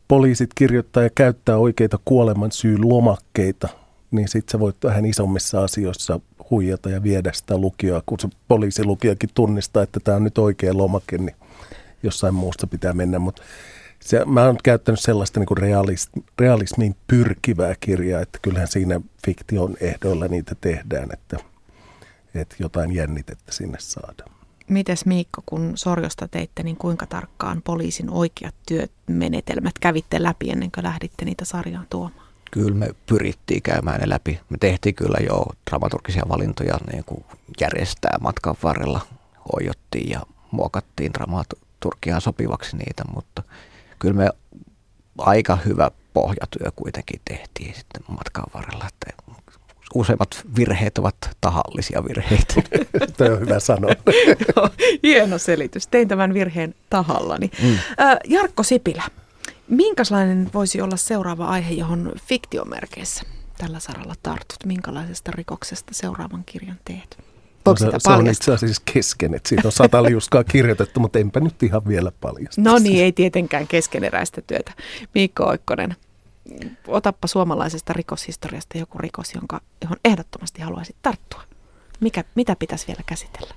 poliisit 0.08 0.50
kirjoittaa 0.56 1.04
ja 1.04 1.10
käyttää 1.16 1.58
oikeita 1.58 2.00
kuoleman 2.06 2.52
syyn 2.52 2.90
lomakkeita, 2.90 3.68
niin 4.12 4.28
sitten 4.28 4.52
sä 4.52 4.60
voit 4.60 4.76
vähän 4.84 5.06
isommissa 5.06 5.64
asioissa 5.64 6.20
huijata 6.52 6.90
ja 6.90 7.04
viedä 7.04 7.32
sitä 7.34 7.58
lukioa, 7.58 8.04
kun 8.06 8.20
se 8.20 8.28
poliisilukijakin 8.48 9.30
tunnistaa, 9.34 9.84
että 9.84 10.00
tämä 10.00 10.18
on 10.18 10.24
nyt 10.24 10.38
oikea 10.38 10.78
lomake, 10.78 11.18
niin 11.18 11.36
jossain 12.04 12.34
muusta 12.34 12.68
pitää 12.68 12.94
mennä. 12.94 13.20
Mutta 13.20 13.42
se, 14.00 14.26
mä 14.26 14.46
oon 14.46 14.58
käyttänyt 14.64 15.00
sellaista 15.00 15.40
niin 15.40 15.58
realist, 15.58 16.10
realismiin 16.40 16.96
pyrkivää 17.08 17.76
kirjaa, 17.80 18.22
että 18.22 18.40
kyllähän 18.42 18.68
siinä 18.68 19.02
fiktion 19.26 19.78
ehdoilla 19.82 20.28
niitä 20.28 20.56
tehdään, 20.62 21.10
että, 21.14 21.38
että 22.36 22.56
jotain 22.60 22.92
jännitettä 22.92 23.52
sinne 23.52 23.78
saadaan. 23.80 24.37
Mites 24.70 25.06
Miikko, 25.06 25.44
kun 25.46 25.72
Sorjosta 25.76 26.28
teitte, 26.28 26.64
niin 26.64 26.78
kuinka 26.78 27.06
tarkkaan 27.06 27.62
poliisin 27.62 28.10
oikeat 28.10 28.56
työmenetelmät 28.68 29.80
kävitte 29.80 30.24
läpi 30.24 30.50
ennen 30.50 30.72
kuin 30.72 30.84
lähditte 30.84 31.26
niitä 31.26 31.46
sarjaan 31.46 31.88
tuomaan? 31.90 32.28
Kyllä 32.52 32.76
me 32.76 32.90
pyrittiin 33.06 33.62
käymään 33.62 34.00
ne 34.00 34.10
läpi. 34.10 34.40
Me 34.50 34.58
tehtiin 34.58 34.96
kyllä 34.96 35.18
jo 35.30 35.46
dramaturgisia 35.70 36.24
valintoja 36.30 36.78
niin 36.92 37.04
kuin 37.04 37.26
järjestää 37.62 38.18
matkan 38.22 38.56
varrella. 38.64 39.02
Hoijottiin 39.54 40.10
ja 40.10 40.22
muokattiin 40.52 41.14
dramaturgiaan 41.14 42.22
sopivaksi 42.22 42.78
niitä, 42.78 43.04
mutta 43.16 43.44
kyllä 44.00 44.16
me 44.16 44.30
aika 45.18 45.56
hyvä 45.56 45.92
pohjatyö 46.14 46.72
kuitenkin 46.76 47.22
tehtiin 47.26 47.76
sitten 47.76 48.02
matkan 48.08 48.46
varrella. 48.54 48.88
Että 48.88 49.24
useimmat 49.96 50.42
virheet 50.58 50.98
ovat 50.98 51.16
tahallisia 51.42 52.04
virheitä. 52.08 52.54
Tämä 53.18 53.34
on 53.34 53.40
hyvä 53.40 53.60
sanoa. 53.60 53.92
Hieno 55.04 55.38
selitys. 55.38 55.88
Tein 55.88 56.08
tämän 56.08 56.34
virheen 56.34 56.76
tahallani. 56.90 57.52
Mm. 57.64 57.78
Jarkko 58.26 58.64
Sipilä, 58.64 59.04
minkälainen 59.68 60.50
voisi 60.54 60.82
olla 60.82 60.98
seuraava 60.98 61.48
aihe, 61.48 61.74
johon 61.74 62.12
fiktiomerkeissä 62.28 63.24
tällä 63.58 63.80
saralla 63.80 64.16
tartut? 64.24 64.66
Minkälaisesta 64.66 65.32
rikoksesta 65.32 65.94
seuraavan 65.94 66.44
kirjan 66.46 66.80
teet? 66.86 67.18
no 67.66 67.76
se, 67.76 67.86
se 67.98 68.12
on 68.12 68.28
itse 68.28 68.54
asiassa 68.54 68.82
kesken, 68.94 69.34
että 69.34 69.50
siitä 69.50 69.68
on 69.68 69.72
sata 69.72 70.04
liuskaa 70.04 70.44
kirjoitettu, 70.44 71.00
mutta 71.00 71.20
enpä 71.20 71.40
nyt 71.40 71.64
ihan 71.64 71.88
vielä 71.88 72.12
paljasta. 72.22 72.62
No 72.62 72.78
niin, 72.78 73.04
ei 73.04 73.12
tietenkään 73.12 73.68
keskeneräistä 73.68 74.42
työtä. 74.42 74.72
Miikko 75.16 75.46
Oikkonen, 75.46 75.96
otappa 76.88 77.28
suomalaisesta 77.28 77.94
rikoshistoriasta 77.94 78.78
joku 78.78 78.98
rikos, 78.98 79.34
jonka, 79.36 79.62
johon 79.82 79.98
ehdottomasti 80.06 80.62
haluaisit 80.62 80.96
tarttua. 81.02 81.42
Mikä, 82.00 82.24
mitä 82.36 82.56
pitäisi 82.56 82.88
vielä 82.88 83.02
käsitellä? 83.06 83.54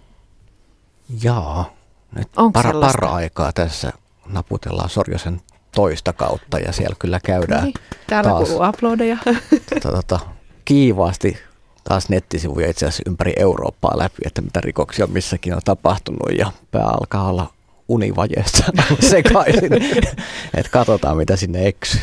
Jaa, 1.22 1.72
nyt 2.16 2.28
para, 2.53 2.72
para 2.72 3.12
aikaa 3.14 3.53
tässä 3.53 3.93
naputellaan 4.26 4.88
Sorjosen 4.91 5.41
toista 5.74 6.12
kautta 6.12 6.59
ja 6.59 6.72
siellä 6.72 6.97
kyllä 6.99 7.20
käydään 7.24 7.64
Niin, 7.64 7.74
täällä 8.07 8.30
taas. 8.30 8.49
kuuluu 8.49 8.68
uploadeja. 8.68 9.16
tota, 9.82 9.91
tota, 9.97 10.20
kiivaasti 10.64 11.38
taas 11.84 12.09
nettisivuja 12.09 12.70
itse 12.70 12.86
asiassa 12.86 13.03
ympäri 13.07 13.32
Eurooppaa 13.36 13.99
läpi, 13.99 14.16
että 14.26 14.41
mitä 14.43 14.61
rikoksia 14.61 15.07
missäkin 15.07 15.55
on 15.55 15.61
tapahtunut 15.64 16.38
ja 16.38 16.53
pää 16.70 16.84
alkaa 16.86 17.28
olla 17.28 17.53
univajeessa 17.88 18.64
sekaisin. 19.11 19.72
että 20.57 20.70
katsotaan 20.70 21.16
mitä 21.16 21.36
sinne 21.36 21.66
eksyy. 21.66 22.01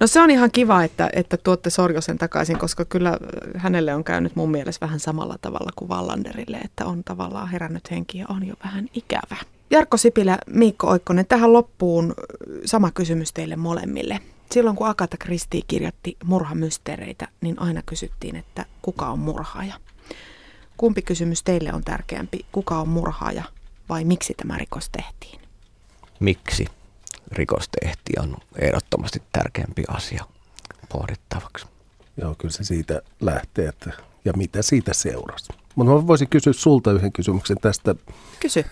No 0.00 0.06
se 0.06 0.20
on 0.20 0.30
ihan 0.30 0.50
kiva, 0.50 0.84
että, 0.84 1.10
että 1.12 1.36
tuotte 1.36 1.70
Sorjosen 1.70 2.18
takaisin, 2.18 2.58
koska 2.58 2.84
kyllä 2.84 3.18
hänelle 3.56 3.94
on 3.94 4.04
käynyt 4.04 4.36
mun 4.36 4.50
mielestä 4.50 4.86
vähän 4.86 5.00
samalla 5.00 5.38
tavalla 5.40 5.70
kuin 5.76 5.88
Vallanderille, 5.88 6.56
että 6.56 6.86
on 6.86 7.04
tavallaan 7.04 7.48
herännyt 7.48 7.90
henki 7.90 8.18
ja 8.18 8.26
on 8.28 8.46
jo 8.46 8.54
vähän 8.64 8.88
ikävä. 8.94 9.36
Jarkko 9.70 9.96
Sipilä, 9.96 10.38
Miikko 10.46 10.86
Oikkonen, 10.88 11.26
tähän 11.26 11.52
loppuun 11.52 12.14
sama 12.64 12.90
kysymys 12.90 13.32
teille 13.32 13.56
molemmille. 13.56 14.20
Silloin 14.50 14.76
kun 14.76 14.88
Agatha 14.88 15.16
Christie 15.16 15.62
kirjoitti 15.66 16.16
murhamysteereitä, 16.24 17.28
niin 17.40 17.58
aina 17.58 17.82
kysyttiin, 17.86 18.36
että 18.36 18.64
kuka 18.82 19.06
on 19.08 19.18
murhaaja. 19.18 19.74
Kumpi 20.76 21.02
kysymys 21.02 21.42
teille 21.42 21.72
on 21.72 21.84
tärkeämpi, 21.84 22.46
kuka 22.52 22.78
on 22.78 22.88
murhaaja 22.88 23.44
vai 23.88 24.04
miksi 24.04 24.34
tämä 24.34 24.58
rikos 24.58 24.90
tehtiin? 24.90 25.40
Miksi 26.20 26.66
rikos 27.32 27.68
tehtiin 27.80 28.22
on 28.22 28.36
ehdottomasti 28.58 29.22
tärkeämpi 29.32 29.84
asia 29.88 30.24
pohdittavaksi. 30.88 31.66
Joo, 32.16 32.34
kyllä 32.38 32.52
se 32.52 32.64
siitä 32.64 33.02
lähtee, 33.20 33.68
että, 33.68 33.92
ja 34.24 34.32
mitä 34.36 34.62
siitä 34.62 34.94
seurasi. 34.94 35.52
Mutta 35.74 35.92
mä 35.92 36.06
voisin 36.06 36.28
kysyä 36.28 36.52
sulta 36.52 36.92
yhden 36.92 37.12
kysymyksen 37.12 37.56
tästä 37.56 37.94
Kysy. 38.40 38.64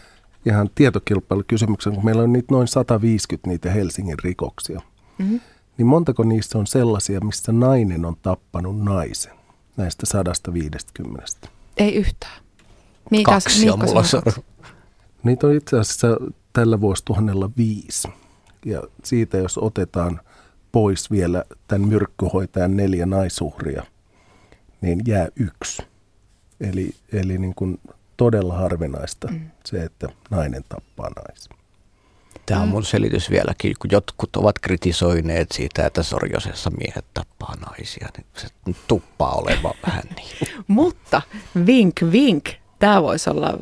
ihan 0.47 0.71
tietokilpailukysymyksen, 0.75 1.95
kun 1.95 2.05
meillä 2.05 2.23
on 2.23 2.33
niitä 2.33 2.55
noin 2.55 2.69
150 2.69 3.49
niitä 3.49 3.71
Helsingin 3.71 4.19
rikoksia. 4.19 4.81
Mm-hmm. 5.19 5.41
Niin 5.79 5.87
montako 5.87 6.23
niistä 6.23 6.59
on 6.59 6.67
sellaisia, 6.67 7.21
missä 7.21 7.53
nainen 7.53 8.05
on 8.05 8.17
tappanut 8.23 8.83
naisen 8.83 9.41
näistä 9.77 10.07
150? 10.07 11.49
Ei 11.77 11.95
yhtään. 11.95 12.43
Miika, 13.11 13.33
Kaksi 13.33 13.71
on 13.71 13.79
mulla. 13.79 14.03
Niitä 15.23 15.47
on 15.47 15.55
itse 15.55 15.79
asiassa 15.79 16.09
tällä 16.53 16.81
vuosituhannella 16.81 17.51
viisi. 17.57 18.09
Ja 18.65 18.83
siitä 19.05 19.39
jos 19.39 19.59
otetaan 19.59 20.21
pois 20.73 21.11
vielä 21.11 21.45
tämän 21.69 21.89
myrkkyhoitajan 21.89 22.77
neljä 22.77 23.07
naisuhria, 23.07 23.83
niin 24.81 25.01
jää 25.07 25.29
yksi. 25.37 25.83
Eli, 26.61 26.95
eli 27.13 27.39
niin 27.39 27.55
kuin 27.55 27.81
todella 28.17 28.55
harvinaista 28.55 29.29
mm. 29.29 29.51
se, 29.65 29.83
että 29.83 30.09
nainen 30.31 30.65
tappaa 30.69 31.11
naisen. 31.11 31.61
Tämä 32.47 32.63
on 32.63 32.69
mun 32.69 32.85
selitys 32.85 33.31
vieläkin, 33.31 33.75
kun 33.79 33.91
jotkut 33.93 34.37
ovat 34.37 34.59
kritisoineet 34.59 35.53
siitä, 35.53 35.87
että 35.87 36.03
Sorjosessa 36.03 36.71
miehet 36.71 37.05
tappaa 37.15 37.55
naisia, 37.57 38.09
niin 38.17 38.27
se 38.37 38.49
tuppaa 38.89 39.33
olemaan 39.33 39.75
vähän 39.87 40.05
niin. 40.17 40.63
Mutta 40.67 41.23
vink 41.67 42.01
vink, 42.13 42.49
tämä 42.79 43.03
voisi 43.03 43.31
olla 43.31 43.59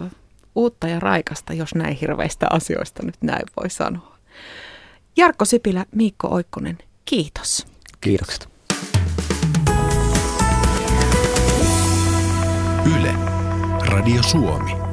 uutta 0.54 0.88
ja 0.88 1.00
raikasta, 1.00 1.52
jos 1.52 1.74
näin 1.74 1.96
hirveistä 1.96 2.46
asioista 2.50 3.02
nyt 3.02 3.16
näin 3.20 3.46
voi 3.62 3.70
sanoa. 3.70 4.18
Jarkko 5.18 5.44
Sipilä, 5.44 5.86
Miikko 5.94 6.28
Oikkonen, 6.28 6.78
kiitos. 7.04 7.66
Kiitokset. 8.00 8.48
Yle, 12.96 13.14
Radio 13.88 14.22
Suomi. 14.22 14.87